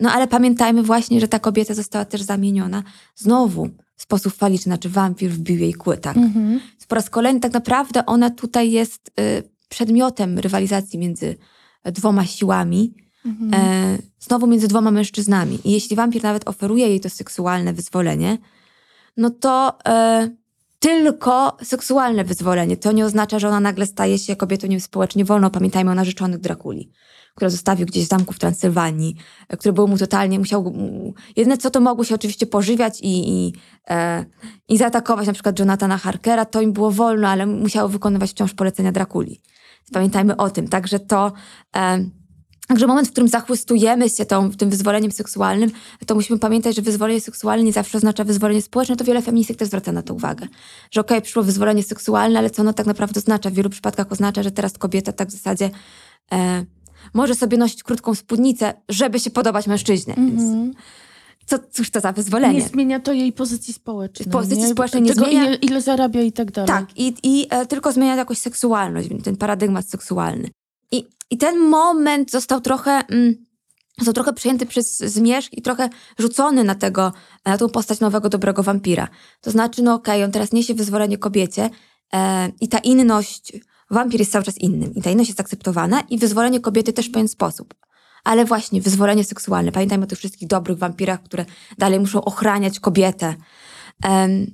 [0.00, 2.82] no ale pamiętajmy właśnie, że ta kobieta została też zamieniona
[3.14, 6.16] znowu w sposób faliczny, znaczy wampir wbił jej kły, tak.
[6.16, 6.60] Mhm.
[6.88, 11.36] Po raz kolejny tak naprawdę ona tutaj jest y, przedmiotem rywalizacji między
[11.84, 12.94] dwoma siłami,
[13.26, 13.54] Mhm.
[13.54, 15.58] E, znowu między dwoma mężczyznami.
[15.64, 18.38] I jeśli wampir nawet oferuje jej to seksualne wyzwolenie,
[19.16, 20.28] no to e,
[20.78, 22.76] tylko seksualne wyzwolenie.
[22.76, 25.50] To nie oznacza, że ona nagle staje się kobietą niespołecznie wolną.
[25.50, 26.90] Pamiętajmy o narzeczonych Drakuli,
[27.40, 29.16] które zostawił gdzieś w zamku w Transylwanii,
[29.48, 30.74] e, które było mu totalnie, musiał...
[31.36, 33.52] Jedyne co to mogło się oczywiście pożywiać i, i,
[33.90, 34.24] e,
[34.68, 38.92] i zaatakować na przykład Jonathana Harkera, to im było wolno, ale musiało wykonywać wciąż polecenia
[38.92, 39.40] Drakuli.
[39.92, 40.68] Pamiętajmy o tym.
[40.68, 41.32] Także to...
[41.76, 42.04] E,
[42.68, 45.70] Także moment, w którym zachłystujemy się tą, tym wyzwoleniem seksualnym,
[46.06, 48.96] to musimy pamiętać, że wyzwolenie seksualne nie zawsze oznacza wyzwolenie społeczne.
[48.96, 50.46] To wiele feministek też zwraca na to uwagę.
[50.90, 53.50] Że okej, okay, przyszło wyzwolenie seksualne, ale co ono tak naprawdę oznacza?
[53.50, 55.70] W wielu przypadkach oznacza, że teraz kobieta tak w zasadzie...
[56.32, 56.64] E,
[57.14, 60.14] może sobie nosić krótką spódnicę, żeby się podobać mężczyźnie.
[60.16, 60.72] Więc Mhm.
[61.46, 62.58] co, cóż to za wyzwolenie?
[62.58, 64.30] Nie zmienia to jej pozycji społecznej.
[64.30, 64.70] Pozycji nie?
[64.70, 65.44] społecznej nie Tego, zmienia.
[65.44, 66.68] Ile, ile zarabia i tak dalej.
[66.68, 70.48] Tak, i, i e, tylko zmienia jakoś seksualność, ten paradygmat seksualny.
[70.92, 73.34] I, I ten moment został trochę, mm,
[73.98, 77.12] został trochę przejęty przez zmierzch i trochę rzucony na tego,
[77.44, 79.08] na tą postać nowego, dobrego wampira.
[79.40, 81.70] To znaczy, no okej, on teraz niesie wyzwolenie kobiecie
[82.12, 83.52] e, i ta inność,
[83.90, 87.12] wampir jest cały czas innym i ta inność jest akceptowana i wyzwolenie kobiety też w
[87.12, 87.74] pewien sposób.
[88.24, 89.72] Ale właśnie, wyzwolenie seksualne.
[89.72, 91.44] Pamiętajmy o tych wszystkich dobrych wampirach, które
[91.78, 93.34] dalej muszą ochraniać kobietę.
[94.04, 94.46] Em,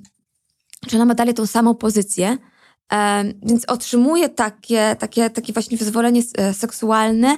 [0.89, 2.37] że ona ma dalej tą samą pozycję,
[2.89, 7.37] em, więc otrzymuje takie, takie, takie właśnie wyzwolenie e, seksualne,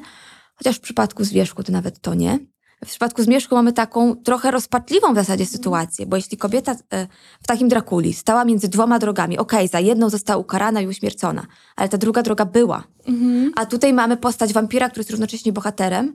[0.55, 2.39] chociaż w przypadku zwierzchu to nawet to nie.
[2.85, 7.07] W przypadku zmierzchu mamy taką trochę rozpaczliwą w zasadzie sytuację, bo jeśli kobieta e,
[7.43, 11.89] w takim Drakuli stała między dwoma drogami, okej, za jedną została ukarana i uśmiercona, ale
[11.89, 12.83] ta druga droga była.
[13.07, 13.51] Mhm.
[13.55, 16.13] A tutaj mamy postać wampira, który jest równocześnie bohaterem.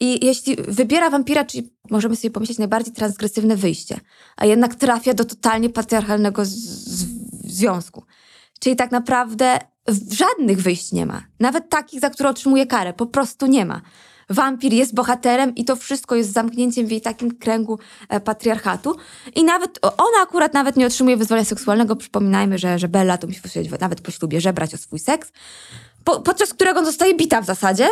[0.00, 4.00] I jeśli wybiera wampira, czyli możemy sobie pomyśleć najbardziej transgresywne wyjście,
[4.36, 6.42] a jednak trafia do totalnie patriarchalnego
[7.44, 8.02] związku.
[8.60, 9.58] Czyli tak naprawdę
[10.10, 11.22] żadnych wyjść nie ma.
[11.40, 12.92] Nawet takich, za które otrzymuje karę.
[12.92, 13.80] Po prostu nie ma.
[14.28, 18.96] Wampir jest bohaterem i to wszystko jest zamknięciem w jej takim kręgu e, patriarchatu.
[19.34, 21.96] I nawet ona akurat nawet nie otrzymuje wyzwolenia seksualnego.
[21.96, 23.40] Przypominajmy, że, że Bella to musi
[23.80, 25.32] nawet po ślubie żebrać o swój seks
[26.06, 27.88] po, podczas którego zostaje bita w zasadzie,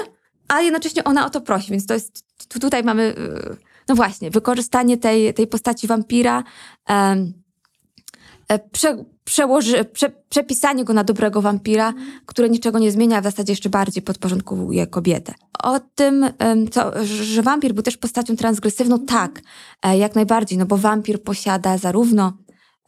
[0.49, 3.57] a jednocześnie ona o to prosi, więc to jest, tu, tutaj mamy, yy,
[3.89, 6.45] no właśnie, wykorzystanie tej, tej postaci wampira,
[6.89, 11.93] e, prze, przełoży, prze, przepisanie go na dobrego wampira,
[12.27, 15.35] które niczego nie zmienia, a w zasadzie jeszcze bardziej podporządkowuje kobietę.
[15.63, 16.27] O tym,
[16.71, 19.43] co, że wampir był też postacią transgresywną, tak,
[19.83, 22.39] e, jak najbardziej, no bo wampir posiada zarówno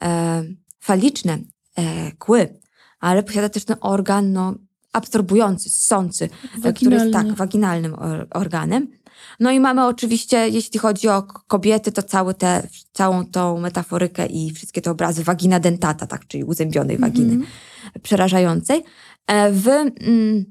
[0.03, 0.43] e,
[0.81, 1.39] faliczne
[1.77, 2.61] e, kły,
[3.01, 4.55] ale posiada też ten organ, no,
[4.93, 6.29] absorbujący, ssący,
[6.65, 8.89] e, który jest tak waginalnym or- organem.
[9.41, 14.51] No i mamy oczywiście, jeśli chodzi o kobiety, to cały te, całą tą metaforykę i
[14.51, 17.51] wszystkie te obrazy wagina dentata, tak, czyli uzębionej waginy Mhm.
[18.03, 18.85] przerażającej.
[19.27, 20.45] E, W, mm,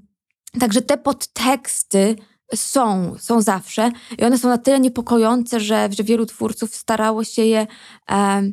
[0.60, 2.16] także te podteksty
[2.56, 7.46] są, są zawsze i one są na tyle niepokojące, że, że wielu twórców starało się
[7.46, 7.68] je
[8.12, 8.44] e,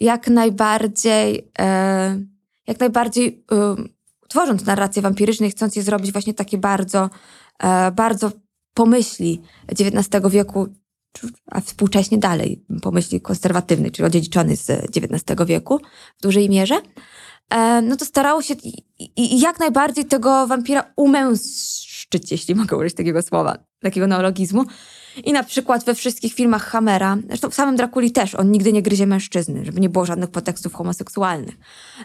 [0.00, 2.20] jak najbardziej, e,
[2.66, 3.76] jak najbardziej e,
[4.28, 7.10] tworząc narracje wampiryczne, i chcąc je zrobić właśnie takie bardzo,
[7.62, 8.30] e, bardzo
[8.76, 10.66] pomyśli XIX wieku,
[11.46, 15.80] a współcześnie dalej pomyśli konserwatywnej, czyli odziedziczonej z XIX wieku
[16.18, 16.80] w dużej mierze,
[17.50, 18.54] e, no to starało się
[19.16, 24.64] jak najbardziej tego wampira umęszczyć, jeśli mogę użyć takiego słowa, takiego neologizmu.
[25.24, 28.82] I na przykład we wszystkich filmach Hammera, zresztą w samym Drakuli też, on nigdy nie
[28.82, 31.54] gryzie mężczyzny, żeby nie było żadnych podtekstów homoseksualnych.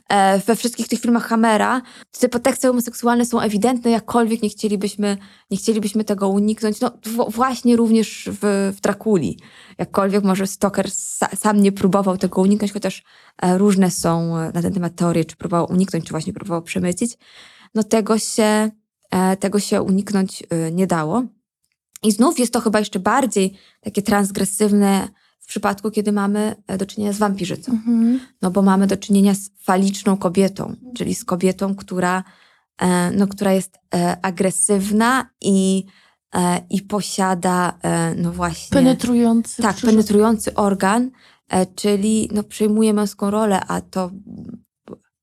[0.10, 1.82] E, we wszystkich tych filmach Hammera
[2.20, 5.18] te podteksty homoseksualne są ewidentne, jakkolwiek nie chcielibyśmy,
[5.52, 6.80] nie chcielibyśmy tego uniknąć.
[6.82, 6.92] No
[7.30, 9.40] właśnie również w, w Drakuli.
[9.78, 13.04] Jakkolwiek może Stoker sa, sam nie próbował tego uniknąć, chociaż
[13.42, 17.18] e, różne są e, na ten temat teorie, czy próbował uniknąć, czy właśnie próbował przemycić.
[17.76, 18.72] No tego się,
[19.12, 21.24] e, tego się uniknąć e, nie dało.
[22.04, 25.08] I znów jest to chyba jeszcze bardziej takie transgresywne
[25.40, 27.72] w przypadku, kiedy mamy e, do czynienia z wampirzycą.
[27.72, 28.20] Mhm.
[28.42, 32.24] No bo mamy do czynienia z faliczną kobietą, czyli z kobietą, która,
[32.78, 35.86] e, no, która jest e, agresywna i,
[36.70, 37.80] i posiada,
[38.18, 38.74] no właśnie...
[38.74, 39.62] Penetrujący.
[39.62, 41.12] Tak, penetrujący organ,
[41.76, 44.12] czyli no, przejmuje męską rolę, a to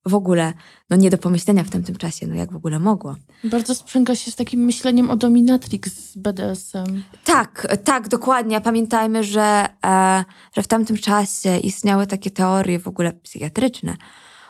[0.06, 0.52] w ogóle
[0.90, 3.16] no, nie do pomyślenia w tamtym czasie, no jak w ogóle mogło.
[3.44, 7.02] Bardzo sprzęga się z takim myśleniem o dominatrix z BDSM.
[7.24, 8.60] Tak, tak, dokładnie.
[8.60, 10.24] Pamiętajmy, że, e,
[10.56, 13.96] że w tamtym czasie istniały takie teorie w ogóle psychiatryczne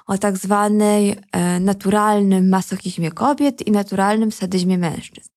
[0.06, 5.30] o tak zwanej e, naturalnym masochizmie kobiet i naturalnym sadyzmie mężczyzn.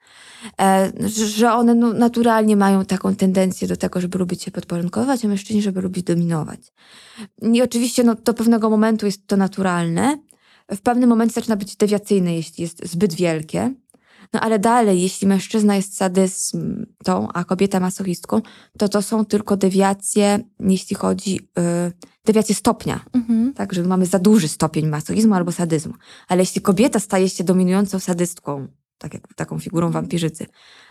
[0.61, 5.27] E, że- one no, naturalnie mają taką tendencję do tego, żeby lubić się podporządkowywać, a
[5.27, 6.59] mężczyźni, żeby lubić dominować.
[7.41, 10.17] I oczywiście no, do pewnego momentu jest to naturalne.
[10.71, 13.73] W pewnym momencie zaczyna być dewiacyjne, jeśli jest zbyt wielkie.
[14.33, 18.41] No ale dalej, jeśli mężczyzna jest sadystą, a kobieta masochistką,
[18.77, 21.91] to to są tylko dewiacje, jeśli chodzi, yy,
[22.25, 22.99] dewiacje stopnia.
[23.13, 23.53] Mhm.
[23.53, 25.93] Tak, że mamy za duży stopień masochizmu albo sadyzmu.
[26.27, 28.67] Ale jeśli kobieta staje się dominującą sadystką,
[29.01, 30.45] tak jak taką figurą wampirzycy,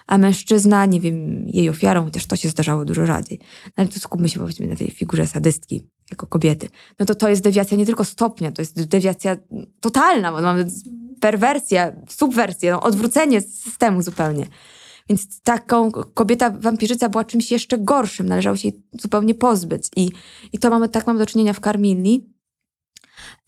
[0.07, 3.39] a mężczyzna, nie wiem, jej ofiarą, chociaż to się zdarzało dużo rzadziej.
[3.67, 6.69] No ale tu skupmy się powiedzmy na tej figurze sadystki jako kobiety.
[6.99, 9.37] No to to jest dewiacja nie tylko stopnia, to jest dewiacja
[9.81, 10.67] totalna, bo mamy
[11.21, 14.47] perwersję, subwersję, no, odwrócenie systemu zupełnie.
[15.09, 19.89] Więc taką kobieta wampirzyca była czymś jeszcze gorszym, należało się jej zupełnie pozbyć.
[19.97, 20.11] I,
[20.53, 22.30] i to mamy, tak mamy do czynienia w Carmilli.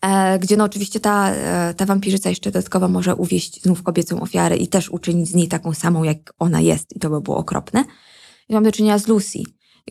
[0.01, 4.57] E, gdzie no oczywiście ta, e, ta wampirzyca jeszcze dodatkowo może uwieść znów kobiecą ofiarę
[4.57, 7.83] i też uczynić z niej taką samą, jak ona jest i to by było okropne.
[8.49, 9.39] I mam do czynienia z Lucy,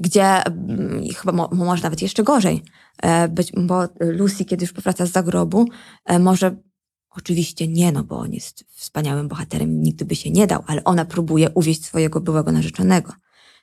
[0.01, 2.62] gdzie mm, chyba mo, może nawet jeszcze gorzej,
[3.03, 5.68] e, być, bo Lucy, kiedy już powraca z zagrobu,
[6.21, 6.57] może
[7.16, 11.05] Oczywiście nie, no bo on jest wspaniałym bohaterem, nigdy by się nie dał, ale ona
[11.05, 13.12] próbuje uwieść swojego byłego narzeczonego.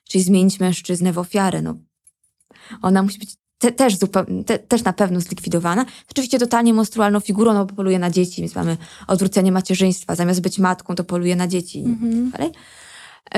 [0.03, 1.62] Czyli zmienić mężczyznę w ofiarę.
[1.62, 1.75] No,
[2.82, 5.86] ona musi być te, też, zupełnie, te, też na pewno zlikwidowana.
[6.12, 10.15] Oczywiście totalnie monstrualną figurą, no bo poluje na dzieci, więc mamy odwrócenie macierzyństwa.
[10.15, 11.80] Zamiast być matką, to poluje na dzieci.
[11.80, 12.32] Mhm.
[12.32, 12.52] Dalej.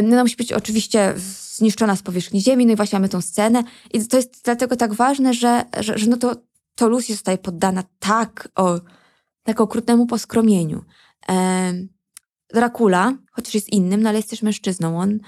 [0.04, 1.14] No, musi być oczywiście
[1.58, 3.64] zniszczona z powierzchni ziemi, no i właśnie mamy tą scenę.
[3.94, 6.36] I to jest dlatego tak ważne, że, że, że no to,
[6.76, 8.80] to Lucy zostaje poddana tak o,
[9.44, 10.84] tak okrutnemu poskromieniu.
[12.54, 15.00] Dracula, chociaż jest innym, no ale jest też mężczyzną.
[15.00, 15.20] On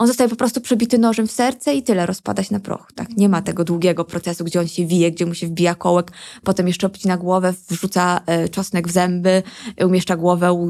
[0.00, 2.92] on zostaje po prostu przebity nożem w serce i tyle, rozpada się na proch.
[2.94, 3.08] Tak?
[3.16, 6.12] Nie ma tego długiego procesu, gdzie on się wije, gdzie mu się wbija kołek,
[6.44, 9.42] potem jeszcze obcina głowę, wrzuca e, czosnek w zęby,
[9.84, 10.68] umieszcza głowę u,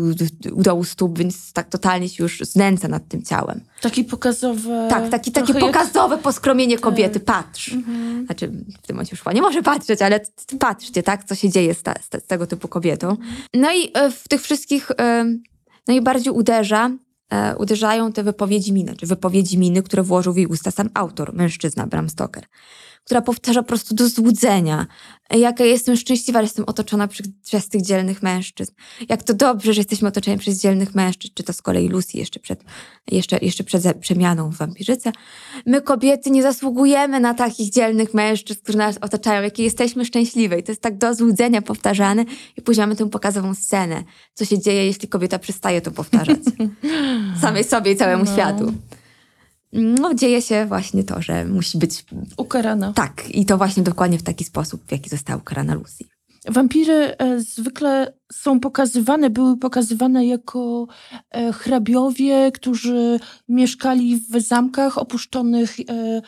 [0.52, 3.60] u dołu stóp, więc tak totalnie się już znęca nad tym ciałem.
[3.80, 4.68] Taki pokazowy...
[4.88, 6.22] Tak, taki, takie pokazowe jak...
[6.22, 6.84] poskromienie tak.
[6.84, 7.20] kobiety.
[7.20, 7.72] Patrz.
[7.72, 8.26] Mhm.
[8.26, 8.48] Znaczy,
[8.82, 10.20] w tym momencie już nie może patrzeć, ale
[10.58, 13.16] patrzcie, tak, co się dzieje z, ta, z, tego typu kobietą.
[13.54, 15.24] No i e, w tych wszystkich e,
[15.88, 16.90] najbardziej uderza
[17.30, 21.34] e, uderzają te wypowiedzi miny, czy wypowiedzi miny, które włożył w jej usta sam autor,
[21.34, 22.44] mężczyzna Bram Stoker
[23.10, 24.86] która powtarza po prostu do złudzenia.
[25.30, 28.72] Jaka jestem szczęśliwa, że jestem otoczona przez, przez tych dzielnych mężczyzn.
[29.08, 32.40] Jak to dobrze, że jesteśmy otoczeni przez dzielnych mężczyzn, czy to z kolei Lucy jeszcze
[32.40, 32.64] przed,
[33.10, 35.12] jeszcze, jeszcze przed przemianą w wampirzycę.
[35.66, 40.58] My kobiety nie zasługujemy na takich dzielnych mężczyzn, którzy nas otaczają, jakie jesteśmy szczęśliwe.
[40.58, 42.24] I to jest tak do złudzenia powtarzane
[42.56, 44.04] i później mamy tę pokazową scenę.
[44.34, 46.38] Co się dzieje, jeśli kobieta przestaje to powtarzać.
[47.42, 48.32] Samej sobie i całemu no.
[48.32, 48.74] światu
[49.72, 52.04] no, dzieje się właśnie to, że musi być
[52.36, 52.92] ukarana.
[52.92, 56.04] Tak, i to właśnie dokładnie w taki sposób, w jaki została ukarana Lucy.
[56.48, 60.86] Wampiry e, zwykle są pokazywane, były pokazywane jako
[61.30, 66.22] e, hrabiowie, którzy mieszkali w zamkach opuszczonych e,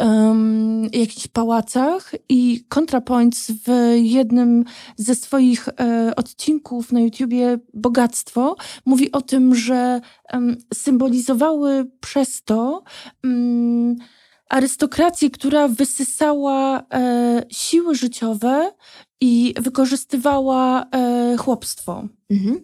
[0.00, 4.64] um, jakichś pałacach i ContraPoints w jednym
[4.96, 10.00] ze swoich e, odcinków na YouTubie Bogactwo mówi o tym, że
[10.32, 12.82] um, symbolizowały przez to
[13.24, 13.96] um,
[14.48, 18.72] arystokrację, która wysysała e, siły życiowe
[19.20, 22.08] i wykorzystywała e, chłopstwo.
[22.30, 22.60] Mhm.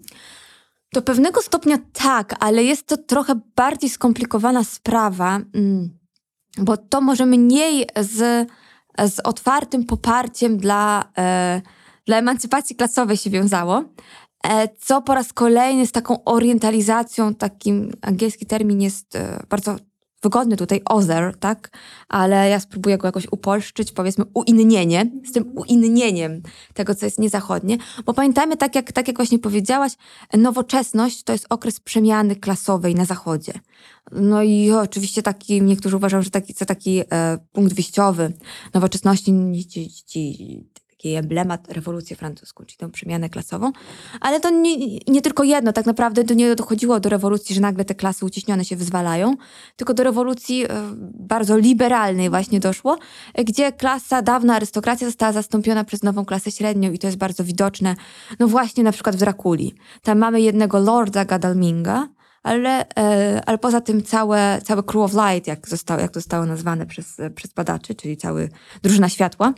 [0.92, 5.40] Do pewnego stopnia tak, ale jest to trochę bardziej skomplikowana sprawa.
[5.54, 5.97] Mm
[6.58, 8.48] bo to może mniej z,
[8.98, 11.62] z otwartym poparciem dla, e,
[12.06, 13.84] dla emancypacji klasowej się wiązało,
[14.48, 19.76] e, co po raz kolejny z taką orientalizacją, takim angielski termin jest e, bardzo
[20.22, 21.70] wygodny tutaj other, tak?
[22.08, 26.42] Ale ja spróbuję go jakoś upolszczyć, powiedzmy uinnienie, z tym uinnieniem
[26.74, 27.78] tego, co jest niezachodnie.
[28.04, 29.92] Bo pamiętajmy, tak jak, tak jak właśnie powiedziałaś,
[30.36, 33.52] nowoczesność to jest okres przemiany klasowej na zachodzie.
[34.12, 38.32] No i oczywiście taki, niektórzy uważają, że taki, co taki e, punkt wyjściowy
[38.74, 39.34] nowoczesności,
[39.68, 40.64] ci, ci,
[40.98, 43.72] taki emblemat rewolucji francuską, czyli tą przemianę klasową.
[44.20, 47.84] Ale to nie, nie, tylko jedno, tak naprawdę to nie dochodziło do rewolucji, że nagle
[47.84, 49.34] te klasy uciśnione się wyzwalają,
[49.76, 50.68] tylko do rewolucji e,
[51.14, 52.98] bardzo liberalnej właśnie doszło,
[53.44, 57.94] gdzie klasa, dawna arystokracja została zastąpiona przez nową klasę średnią i to jest bardzo widoczne,
[58.38, 59.74] no właśnie na przykład w Drakuli.
[60.02, 62.08] Tam mamy jednego lorda Gadalminga,
[62.42, 66.86] ale, e, ale poza tym całe, całe Crew of Light, jak zostało, jak zostało nazwane
[66.86, 68.48] przez, przez badaczy, czyli cały
[68.82, 69.54] drużyna światła,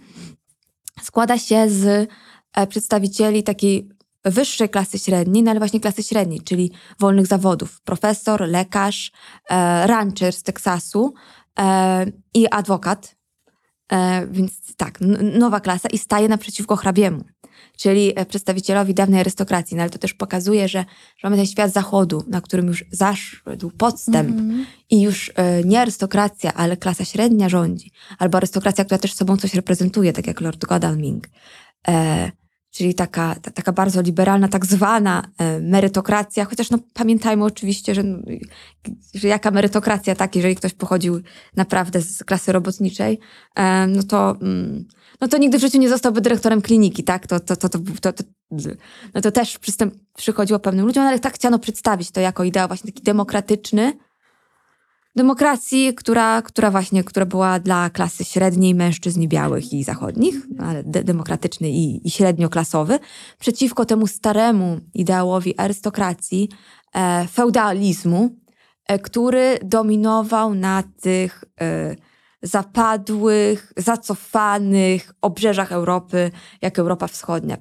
[1.02, 2.10] składa się z
[2.54, 3.88] e, przedstawicieli takiej
[4.24, 7.80] wyższej klasy średniej, no ale właśnie klasy średniej, czyli wolnych zawodów.
[7.80, 9.12] Profesor, lekarz,
[9.50, 11.14] e, rancher z Teksasu
[11.58, 13.16] e, i adwokat.
[13.92, 14.98] E, więc tak,
[15.34, 17.24] nowa klasa i staje naprzeciwko hrabiemu,
[17.80, 19.76] czyli e, przedstawicielowi dawnej arystokracji.
[19.76, 20.78] No ale to też pokazuje, że,
[21.16, 24.64] że mamy ten świat zachodu, na którym już zaszedł podstęp mm -hmm.
[24.90, 27.92] i już e, nie arystokracja, ale klasa średnia rządzi.
[28.18, 31.28] Albo arystokracja, która też sobą coś reprezentuje, tak jak Lord Godalming.
[31.88, 32.32] E,
[32.70, 38.02] czyli taka, ta, taka bardzo liberalna, tak zwana e, merytokracja, chociaż no, pamiętajmy oczywiście, że,
[39.14, 41.20] że jaka merytokracja, tak, jeżeli ktoś pochodził
[41.56, 43.18] naprawdę z klasy robotniczej,
[43.56, 44.88] e, no to, mm,
[45.20, 48.12] no to nigdy w życiu nie zostałby dyrektorem kliniki, tak, to, to, to, to, to,
[48.12, 48.24] to
[49.14, 52.92] no to też przystęp, przychodziło pewnym ludziom, ale tak chciano przedstawić to jako ideał właśnie
[52.92, 53.92] taki demokratyczny,
[55.16, 61.04] demokracji, która, która właśnie która była dla klasy średniej, mężczyzn białych i zachodnich, ale de
[61.04, 62.98] demokratyczny i, i średnioklasowy,
[63.38, 66.48] przeciwko temu staremu ideałowi arystokracji,
[66.94, 68.36] e, feudalizmu,
[68.86, 71.96] e, który dominował na tych, e,
[72.42, 76.30] zapadłych, zacofanych obrzeżach Europy,
[76.62, 77.56] jak Europa Wschodnia.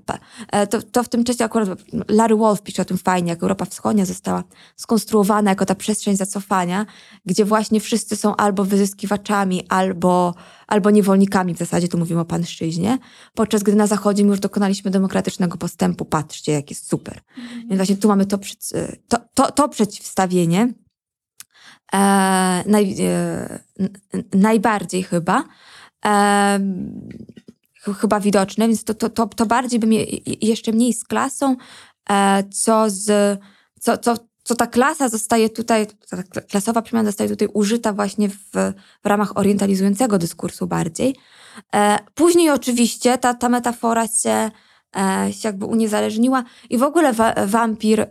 [0.51, 1.69] E, to, to w tym czasie akurat
[2.09, 4.43] Larry Wolf pisze o tym fajnie, jak Europa Wschodnia została
[4.75, 6.86] skonstruowana jako ta przestrzeń zacofania,
[7.25, 10.34] gdzie właśnie wszyscy są albo wyzyskiwaczami, albo,
[10.67, 12.97] albo niewolnikami, w zasadzie tu mówimy o pańszczyźnie,
[13.34, 16.05] podczas gdy na Zachodzie my już dokonaliśmy demokratycznego postępu.
[16.05, 17.21] Patrzcie, jak jest super.
[17.38, 17.61] Mhm.
[17.61, 18.39] Więc właśnie tu mamy to,
[19.07, 20.73] to, to, to przeciwstawienie,
[21.93, 21.97] e,
[22.65, 23.59] naj, e,
[24.33, 25.43] najbardziej chyba,
[26.05, 26.59] e,
[28.01, 30.05] chyba widoczne, więc to, to, to, to bardziej bym je,
[30.41, 31.55] jeszcze mniej z klasą,
[32.09, 33.39] e, co z,
[33.79, 35.87] co, co, co ta klasa zostaje tutaj,
[36.31, 38.51] ta klasowa przemiana zostaje tutaj użyta właśnie w,
[39.03, 41.15] w ramach orientalizującego dyskursu bardziej.
[41.75, 44.51] E, później oczywiście ta, ta metafora się,
[44.95, 48.07] e, się jakby uniezależniła i w ogóle wa, wampir,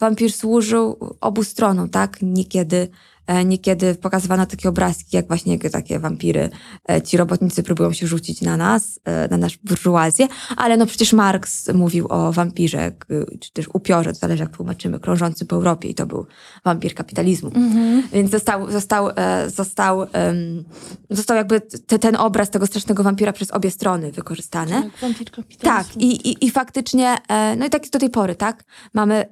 [0.00, 2.18] wampir służył obu stronom, tak?
[2.22, 2.88] Niekiedy
[3.28, 6.50] E, niekiedy pokazywano takie obrazki, jak właśnie takie wampiry,
[6.90, 11.12] e, ci robotnicy próbują się rzucić na nas, e, na nasz burżuazję, ale no przecież
[11.12, 12.92] Marx mówił o wampirze,
[13.40, 16.26] czy też upiorze, to zależy jak tłumaczymy, krążący po Europie i to był
[16.64, 17.50] wampir kapitalizmu.
[17.54, 18.02] Mhm.
[18.12, 19.08] Więc został, został,
[19.46, 20.06] został,
[21.10, 24.70] został jakby te, ten obraz tego strasznego wampira przez obie strony wykorzystany.
[24.70, 25.84] Tak, wampir kapitalizmu.
[25.84, 27.16] Tak, i, i, i faktycznie,
[27.58, 28.64] no i tak jest do tej pory, tak?
[28.94, 29.24] Mamy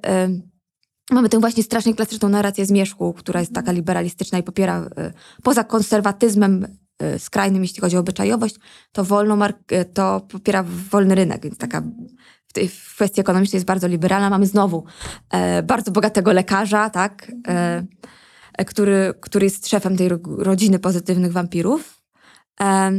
[1.11, 4.89] Mamy tę właśnie strasznie klasyczną narrację zmierzchu, która jest taka liberalistyczna i popiera y,
[5.43, 6.67] poza konserwatyzmem
[7.15, 8.55] y, skrajnym, jeśli chodzi o obyczajowość,
[8.91, 11.81] to wolno y, to popiera wolny rynek, więc taka
[12.47, 14.29] w tej kwestii ekonomicznej jest bardzo liberalna.
[14.29, 14.85] Mamy znowu
[15.29, 17.85] e, bardzo bogatego lekarza, tak, e,
[18.57, 22.01] e który, który jest szefem tej rodziny pozytywnych wampirów.
[22.61, 22.91] E,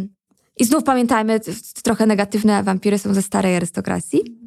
[0.56, 1.40] I znów pamiętajmy,
[1.82, 4.37] trochę negatywne wampiry są ze starej arystokracji.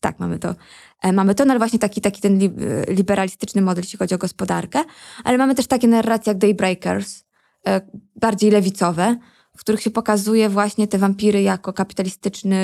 [0.00, 0.54] Tak, mamy to
[1.02, 2.48] E, mamy to, no ale właśnie taki, taki ten e,
[2.92, 4.84] liberalistyczny model, jeśli chodzi o gospodarkę,
[5.24, 7.24] ale mamy też takie narracje jak Daybreakers,
[7.66, 7.80] e,
[8.16, 9.16] bardziej lewicowe,
[9.56, 12.58] w których się pokazuje właśnie te wampiry jako kapitalistyczny,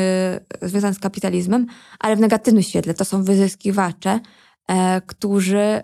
[0.62, 1.66] związane z kapitalizmem,
[1.98, 2.94] ale w negatywnym świetle.
[2.94, 4.20] To są wyzyskiwacze,
[5.06, 5.82] którzy,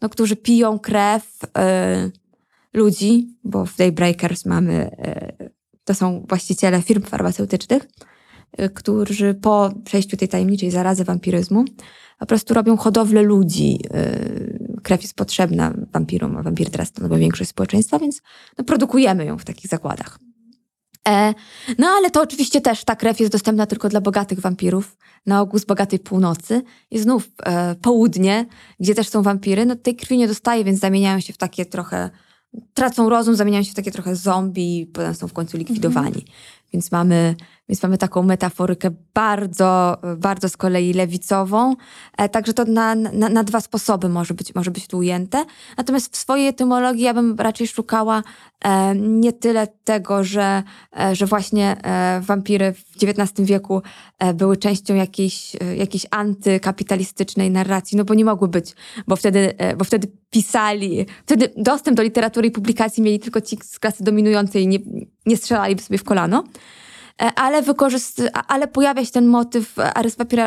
[0.00, 1.38] no, którzy piją krew
[2.74, 4.90] ludzi, bo w Daybreakers mamy,
[5.84, 7.86] to są właściciele firm farmaceutycznych,
[8.74, 11.64] którzy po przejściu tej tajemniczej zarazy wampiryzmu
[12.22, 13.78] po prostu robią hodowlę ludzi.
[13.96, 18.22] Y, krew jest potrzebna wampirom, a wampiry teraz stanowią większość społeczeństwa, więc
[18.58, 20.18] no, produkujemy ją w takich zakładach.
[21.08, 21.34] E,
[21.78, 24.96] no ale to oczywiście też ta krew jest dostępna tylko dla bogatych wampirów,
[25.26, 26.62] na ogół z bogatej północy.
[26.90, 28.46] I znów e, południe,
[28.80, 32.10] gdzie też są wampiry, no tej krwi nie dostaje, więc zamieniają się w takie trochę,
[32.74, 36.08] tracą rozum, zamieniają się w takie trochę zombie i potem są w końcu likwidowani.
[36.08, 36.26] Mhm.
[36.72, 37.34] Więc mamy
[37.72, 41.76] więc mamy taką metaforykę bardzo, bardzo z kolei lewicową.
[42.16, 45.44] E, także to na, na, na, dwa sposoby może być, może być tu ujęte.
[45.76, 48.22] Natomiast w swojej etymologii ja bym raczej szukała
[48.64, 50.62] e, nie tyle tego, że,
[51.00, 51.76] e, że właśnie
[52.20, 53.82] wampiry w XIX wieku
[54.34, 58.74] były częścią jakiejś, jakiejś antykapitalistycznej narracji, no bo nie mogły być,
[59.06, 63.78] bo wtedy, bo wtedy pisali, wtedy dostęp do literatury i publikacji mieli tylko ci z
[63.78, 64.78] klasy dominującej nie,
[65.26, 66.44] nie strzelaliby sobie w kolano.
[67.22, 67.62] E, ale,
[68.48, 69.78] ale pojawia się ten motyw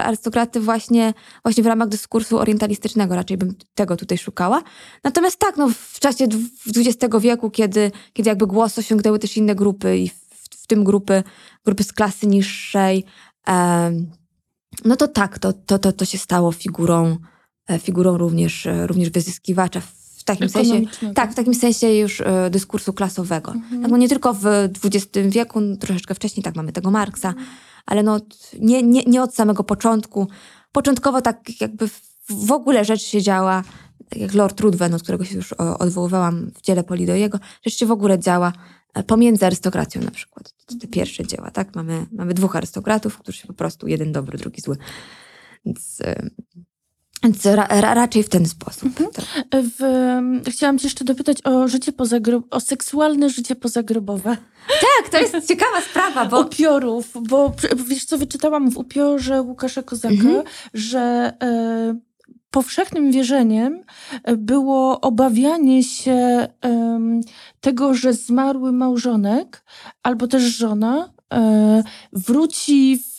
[0.04, 1.14] arystokraty właśnie,
[1.44, 4.64] właśnie w ramach dyskursu orientalistycznego, raczej bym tego tutaj szukała.
[5.04, 6.28] Natomiast tak, no, w czasie
[6.78, 10.16] XX wieku, kiedy, kiedy jakby głos osiągnęły też inne grupy i w,
[10.50, 11.24] w tym grupy,
[11.66, 13.04] grupy z klasy niższej,
[13.48, 13.92] e,
[14.86, 17.18] no to tak, to, to, to, to się stało figurą,
[17.70, 19.82] e, figurą również, również wyzyskiwacza
[20.26, 20.82] takim sensie,
[21.16, 23.52] tak, w takim sensie już y, dyskursu klasowego.
[23.52, 23.82] Mhm.
[23.82, 24.46] Tak, no nie tylko w
[24.84, 27.34] XX wieku, troszeczkę wcześniej, tak mamy tego Marksa,
[27.86, 28.20] ale no
[28.60, 30.28] nie, nie, nie od samego początku.
[30.72, 31.90] Początkowo tak jakby
[32.30, 33.64] w ogóle rzecz się działa,
[34.10, 37.92] tak jak Lord Ruthven, od którego się już odwoływałam w dziele Polidojego, rzecz się w
[37.92, 38.54] ogóle działa
[38.94, 40.54] e, pomiędzy arystokracją na przykład.
[40.82, 41.76] Te pierwsze dzieła, tak?
[41.76, 44.78] Mamy, mamy dwóch arystokratów, którzy się po prostu jeden dobry, drugi zły.
[45.66, 46.02] Więc
[47.26, 48.84] więc ra, ra, raczej w ten sposób.
[48.84, 49.10] Mhm.
[49.12, 49.26] Tak.
[49.52, 49.82] W,
[50.50, 54.38] chciałam cię jeszcze dopytać o życie pozagrobowe, o seksualne życie pozagrobowe.
[54.68, 56.42] Tak, to jest ciekawa sprawa, bo...
[56.42, 60.44] Upiorów, bo wiesz co, wyczytałam w upiorze Łukasza Kozaka, mhm.
[60.74, 61.96] że e,
[62.52, 63.84] powszechnym wierzeniem
[64.38, 66.50] było obawianie się e,
[67.62, 69.64] tego, że zmarły małżonek
[70.04, 73.15] albo też żona e, wróci w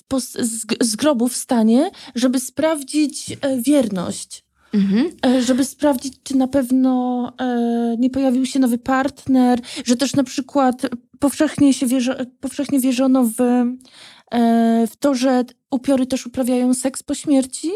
[0.81, 4.45] z, grobu wstanie, żeby sprawdzić e, wierność.
[4.75, 5.11] Mhm.
[5.27, 10.25] E, żeby sprawdzić, czy na pewno e, nie pojawił się nowy partner, że też na
[10.25, 10.83] przykład
[11.19, 13.65] powszechnie, się wierzy, powszechnie wierzono w
[14.91, 17.71] w to, że upiory też uprawiają seks po śmierci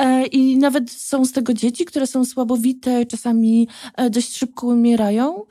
[0.00, 5.42] e, i nawet są z tego dzieci, które są słabowite, czasami e, dość szybko umierają,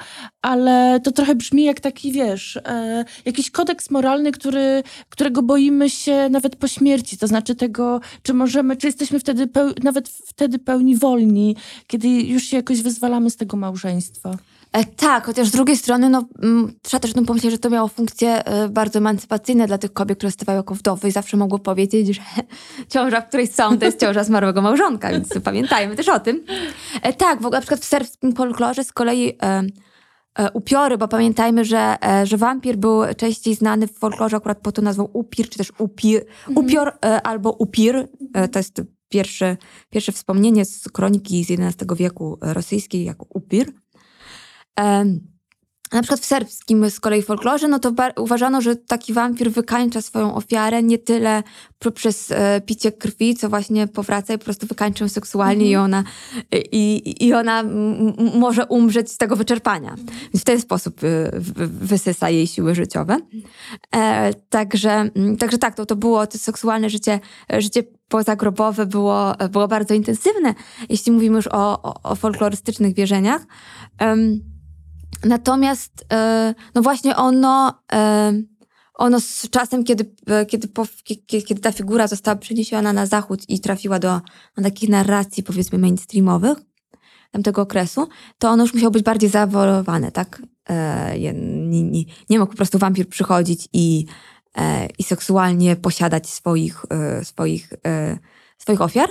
[0.42, 6.30] ale to trochę brzmi jak taki, wiesz, e, jakiś kodeks moralny, który, którego boimy się
[6.30, 9.50] nawet po śmierci, to znaczy tego, czy możemy, czy jesteśmy wtedy
[9.84, 11.56] nawet wtedy pełni wolni,
[11.88, 14.38] kiedy już się jakoś wyzwalamy z tego małżeństwa.
[14.96, 18.44] Tak, chociaż z drugiej strony, no, m, trzeba też no, pomyśleć, że to miało funkcje
[18.70, 22.22] bardzo emancypacyjne dla tych kobiet, które stawały jako wdowy i zawsze mogło powiedzieć, że
[22.90, 26.44] ciąża, w której są, to jest ciąża zmarłego małżonka, więc pamiętajmy też o tym.
[27.02, 29.64] E, tak, w ogóle na przykład w serbskim folklorze z kolei e,
[30.36, 34.76] e, upiory, bo pamiętajmy, że, e, że wampir był częściej znany w folklorze akurat pod
[34.76, 38.08] tą nazwą upir, czy też upir, upior e, albo upir.
[38.34, 39.58] E, to jest pierwsze,
[39.90, 43.72] pierwsze wspomnienie z kroniki z XI wieku rosyjskiej jako upir.
[45.94, 50.36] Na przykład w serbskim z kolei folklorze, no to uważano, że taki wampir wykańcza swoją
[50.36, 51.44] ofiarę nie tyle
[51.80, 56.04] poprzez e, picie krwi, co właśnie powraca i po prostu wykańcza ją seksualnie i ona,
[56.72, 57.64] i, i ona
[58.36, 59.96] może umrzeć z tego wyczerpania.
[60.34, 61.32] Więc w ten sposób y,
[61.68, 63.18] wysysa jej siły życiowe.
[63.96, 67.20] E, także, mm, także tak, to, to było to seksualne życie,
[67.58, 70.54] życie pozagrobowe było, było bardzo intensywne,
[70.89, 73.46] jeśli mówimy już o, o, o folklorystycznych wierzeniach.
[75.24, 78.34] Natomiast e, no właśnie ono, e,
[78.94, 80.68] ono z czasem, kiedy, e, kiedy,
[81.28, 84.22] kiedy, ta figura została przeniesiona na zachód i trafiła do,
[84.64, 86.58] takich narracji powiedzmy mainstreamowych
[87.32, 88.08] tamtego okresu,
[88.38, 90.42] to ono już musiało być bardziej zaawolowane, tak?
[91.20, 94.06] Nie, nie, nie mógł po prostu wampir przychodzić i,
[95.00, 96.86] i seksualnie posiadać swoich,
[97.24, 97.74] swoich,
[98.58, 99.10] swoich ofiar.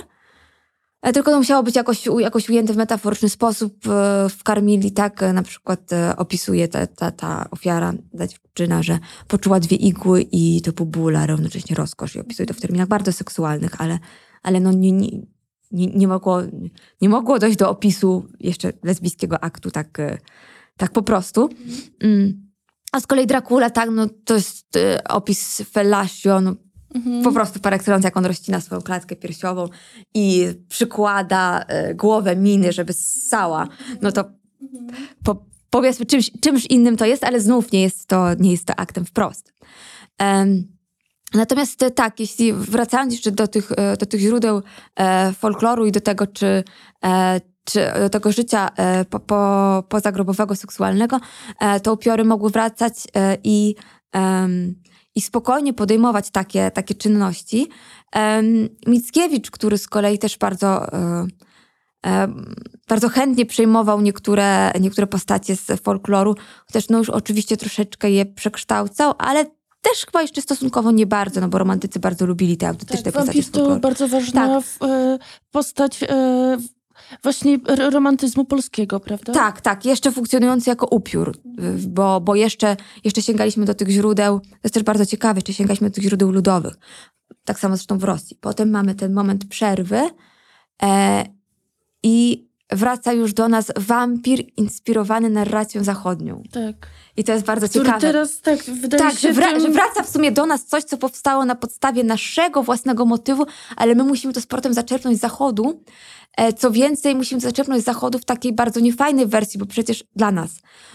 [1.03, 5.23] E, Tylko to musiało być jakoś, jakoś ujęte w metaforyczny sposób e, w Karmili, tak
[5.23, 10.61] e, na przykład opisuje ta, ta, ta ofiara, ta dziewczyna, że poczuła dwie igły i
[10.61, 12.15] to był ból, a równocześnie rozkosz.
[12.15, 13.99] I opisuje to w terminach bardzo seksualnych, ale,
[14.43, 15.09] ale no nie, nie,
[15.71, 16.41] nie, nie, mogło,
[17.01, 19.97] nie mogło dojść do opisu jeszcze lesbijskiego aktu tak,
[20.77, 21.49] tak po prostu.
[22.03, 22.43] Mm.
[22.91, 24.79] A z kolei Dracula, tak, no to jest
[25.09, 26.55] opis fellatio, no
[27.23, 29.69] po prostu par excellence, jak on rozcina swoją klatkę piersiową
[30.13, 33.67] i przykłada e, głowę miny, żeby ssała,
[34.01, 34.23] no to
[35.23, 38.75] po, powiedzmy czymś, czymś innym to jest, ale znów nie jest to, nie jest to
[38.75, 39.53] aktem wprost.
[40.17, 40.73] Em,
[41.33, 44.61] Natomiast tak, jeśli wracając jeszcze do tych, e, do tych źródeł
[44.95, 46.63] e, folkloru i do tego, czy,
[47.05, 51.19] e, czy do tego życia e, po, po, pozagrobowego, seksualnego,
[51.59, 52.93] e, to upiory mogły wracać
[53.43, 53.75] i,
[55.15, 57.69] i spokojnie podejmować takie, takie czynności.
[58.87, 61.25] Mickiewicz, który z kolei też bardzo, e,
[62.05, 62.27] e,
[62.87, 66.35] bardzo chętnie przejmował niektóre, niektóre postacie z folkloru,
[66.67, 69.45] chociaż no już oczywiście troszeczkę je przekształcał, ale
[69.81, 73.41] też chyba jeszcze stosunkowo nie bardzo, no bo romantycy bardzo lubili te autentyczne Tak, postacie
[73.41, 74.63] wampir to bardzo ważna Tak.
[74.63, 75.19] w, e,
[75.51, 75.99] postać
[77.23, 77.57] właśnie
[77.91, 79.33] romantyzmu polskiego, prawda?
[79.33, 84.39] Tak, tak, jeszcze funkcjonujący jako upiór, y, bo, bo jeszcze, jeszcze sięgaliśmy do tych źródeł,
[84.39, 86.73] to jest też bardzo ciekawe, jeszcze sięgaliśmy do tych źródeł ludowych.
[87.45, 88.37] Tak samo zresztą w Rosji.
[88.41, 90.01] Potem mamy ten moment przerwy
[90.83, 91.23] e,
[92.03, 96.43] i wraca już do nas wampir inspirowany narracją zachodnią.
[96.51, 96.87] Tak.
[97.17, 98.01] I to jest bardzo Który ciekawe.
[98.01, 99.33] teraz, tak, wydaje Tak, się...
[99.33, 103.05] że, wra- że wraca w sumie do nas coś, co powstało na podstawie naszego własnego
[103.05, 103.45] motywu,
[103.75, 105.83] ale my musimy to z portem zaczerpnąć z zachodu.
[106.37, 110.03] E, Co więcej, musimy to zaczerpnąć z zachodu w takiej bardzo niefajnej wersji, bo przecież
[110.15, 110.51] dla nas,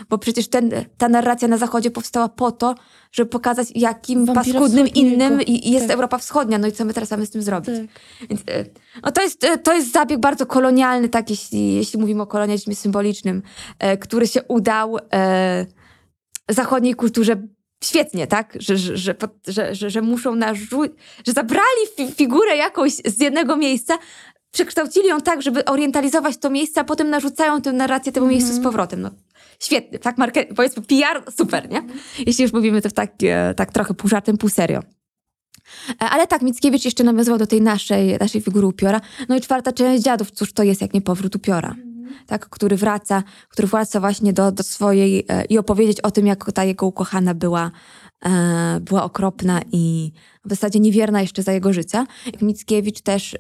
[0.09, 2.75] bo przecież ten, ta narracja na zachodzie powstała po to,
[3.13, 5.95] żeby pokazać, jakim Wampira paskudnym innym i, i jest Tak.
[5.97, 6.59] Europa Wschodnia.
[6.59, 7.71] No i co my teraz mamy z tym zrobić?
[8.21, 8.29] Tak.
[8.29, 8.65] Więc, e,
[9.03, 12.75] no to, jest, e, to jest zabieg bardzo kolonialny, tak jeśli, jeśli mówimy o kolonializmie
[12.77, 13.43] symbolicznym,
[14.01, 15.67] który się udał e,
[16.49, 17.37] zachodniej kulturze
[17.85, 18.57] świetnie, tak?
[18.61, 18.97] Że, że,
[19.47, 20.97] że, że, że, muszą narzucić,
[21.27, 23.99] że zabrali fi figurę jakąś z jednego miejsca,
[24.51, 28.61] przekształcili ją tak, żeby orientalizować to miejsce, a potem narzucają tę narrację temu miejscu z
[28.61, 29.03] powrotem.
[29.03, 29.11] No,
[29.61, 30.19] świetny, tak?
[30.19, 31.83] Market, powiedzmy PR, super, nie?
[32.27, 34.83] Jeśli już mówimy to w tak, e, tak trochę pół żartem, pół serio.
[35.91, 39.01] E, Ale tak, Mickiewicz jeszcze nawiązywał do tej naszej, naszej figury upiora.
[39.29, 41.75] No i czwarta część dziadów, cóż to jest jak nie powrót upiora,
[42.27, 42.49] tak?
[42.49, 46.65] który wraca, który wraca właśnie do, do swojej e, i opowiedzieć o tym, jak ta
[46.65, 47.71] jego ukochana była,
[48.25, 50.13] e, była okropna i
[50.45, 52.07] w zasadzie niewierna jeszcze za jego życia.
[52.43, 53.39] Mickiewicz też e,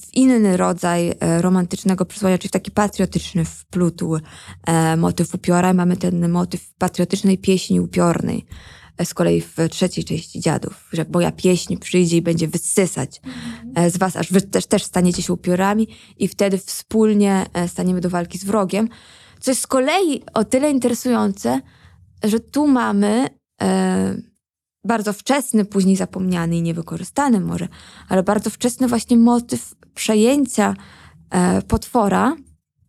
[0.00, 4.18] w inny rodzaj e, romantycznego przesłania, czyli w taki patriotyczny wplótł
[4.66, 5.72] e, motyw upiora.
[5.72, 8.46] Mamy ten motyw patriotycznej pieśni upiornej
[9.04, 13.20] z kolei w trzeciej części Dziadów, że moja pieśń przyjdzie i będzie wysysać
[13.74, 15.88] e, z was, aż wy też, też staniecie się upiorami
[16.18, 18.88] i wtedy wspólnie e, staniemy do walki z wrogiem.
[19.40, 21.60] Co jest z kolei o tyle interesujące,
[22.24, 23.28] że tu mamy
[23.62, 24.16] e,
[24.84, 27.68] bardzo wczesny, później zapomniany i niewykorzystany może,
[28.08, 30.74] ale bardzo wczesny właśnie motyw przejęcia
[31.30, 32.36] e, potwora,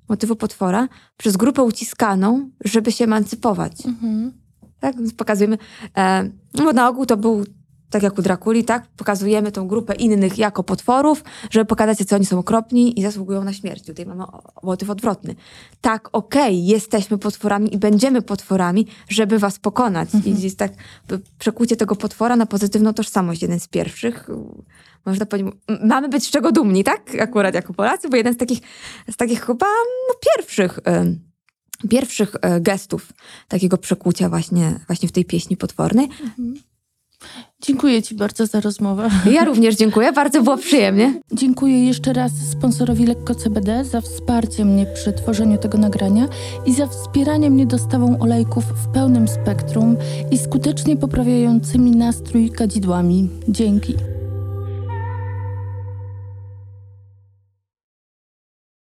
[0.09, 0.87] motywu potwora
[1.17, 3.85] przez grupę uciskaną, żeby się emancypować.
[3.85, 4.42] Mhm.
[4.83, 5.57] Tak, pokazujemy,
[5.97, 7.45] e, no na ogół to był
[7.89, 8.87] tak jak u Drakuli, tak?
[8.97, 13.53] Pokazujemy tą grupę innych jako potworów, żeby pokazać, co oni są okropni i zasługują na
[13.53, 13.85] śmierć.
[13.85, 14.23] Tutaj mamy
[14.63, 15.35] motyw odwrotny.
[15.81, 20.09] Tak, okej, jesteśmy potworami i będziemy potworami, żeby was pokonać.
[20.25, 20.71] I jest tak
[21.39, 23.41] przekucie tego potwora na pozytywną tożsamość.
[23.41, 24.27] Jeden z pierwszych,
[25.05, 25.53] można powiedzieć,
[25.83, 27.01] mamy być z czego dumni, tak?
[27.21, 28.59] Akurat jako Polacy, bo jeden z takich,
[29.11, 29.65] z takich chyba
[30.09, 30.79] no, pierwszych...
[30.83, 31.32] em,
[31.89, 33.13] Pierwszych e, gestów
[33.47, 36.09] takiego przekucia właśnie, właśnie w tej pieśni potwornej.
[37.61, 39.09] Dziękuję Ci bardzo za rozmowę.
[39.31, 41.21] Ja również dziękuję, bardzo było przyjemnie.
[41.31, 46.27] Dziękuję jeszcze raz sponsorowi Lekko CBD za wsparcie mnie przy tworzeniu tego nagrania
[46.65, 49.97] i za wspieranie mnie dostawą olejków w pełnym spektrum
[50.31, 53.29] i skutecznie poprawiającymi nastrój kadzidłami.
[53.47, 54.12] Dzięki.